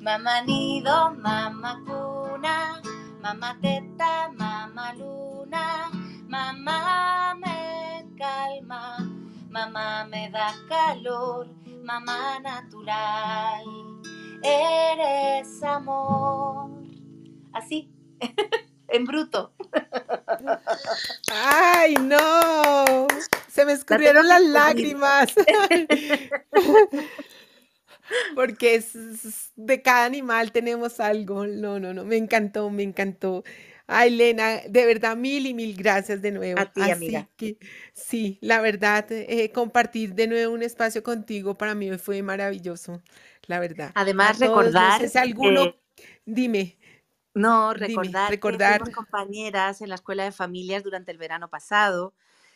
[0.00, 2.80] Mamá nido, mamá cuna,
[3.20, 5.90] mamá teta, mamá luna,
[6.26, 7.09] mamá
[9.66, 11.46] mamá me da calor,
[11.84, 13.64] mamá natural,
[14.42, 16.70] eres amor.
[17.52, 17.92] Así.
[18.88, 19.52] en bruto.
[21.30, 23.06] ¡Ay, no!
[23.48, 25.34] Se me escurrieron las lágrimas.
[28.34, 31.46] Porque es, de cada animal tenemos algo.
[31.46, 32.04] No, no, no.
[32.04, 33.44] Me encantó, me encantó.
[33.92, 36.60] Ay, Lena, de verdad, mil y mil gracias de nuevo.
[36.60, 37.28] A ti, amiga.
[37.92, 43.02] sí, la verdad, eh, compartir de nuevo un espacio contigo para mí fue maravilloso,
[43.48, 43.90] la verdad.
[43.96, 45.02] Además, recordar.
[45.02, 45.74] Es alguno,
[46.24, 46.78] dime.
[47.34, 48.84] No, recordar, recordar.
[48.84, 52.14] que compañeras en la escuela de familias durante el verano pasado,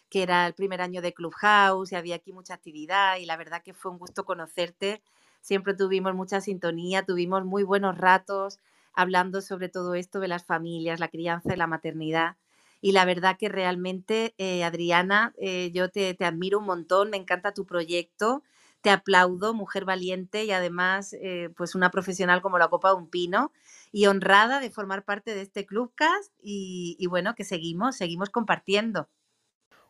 [0.09, 3.61] que era el primer año de Clubhouse y había aquí mucha actividad y la verdad
[3.65, 5.03] que fue un gusto conocerte.
[5.41, 8.61] Siempre tuvimos mucha sintonía, tuvimos muy buenos ratos
[8.95, 12.37] hablando sobre todo esto de las familias, la crianza y la maternidad.
[12.81, 17.17] y la verdad que realmente, eh, Adriana, eh, yo te, te, admiro un montón, me
[17.17, 18.43] encanta tu proyecto,
[18.83, 23.09] te aplaudo, mujer valiente y además eh, pues una profesional como la Copa de un
[23.09, 23.51] Pino
[23.93, 29.09] y honrada de formar parte de este Clubcast y, y bueno, que seguimos, seguimos compartiendo.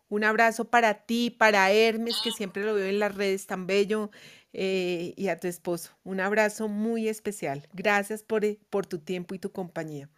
[0.08, 4.12] Un abrazo para ti, para Hermes, que siempre lo veo en las redes tan bello,
[4.54, 5.90] eh, y a tu esposo.
[6.04, 7.68] Un abrazo muy especial.
[7.74, 10.08] Gracias por, por tu tiempo y tu compañía.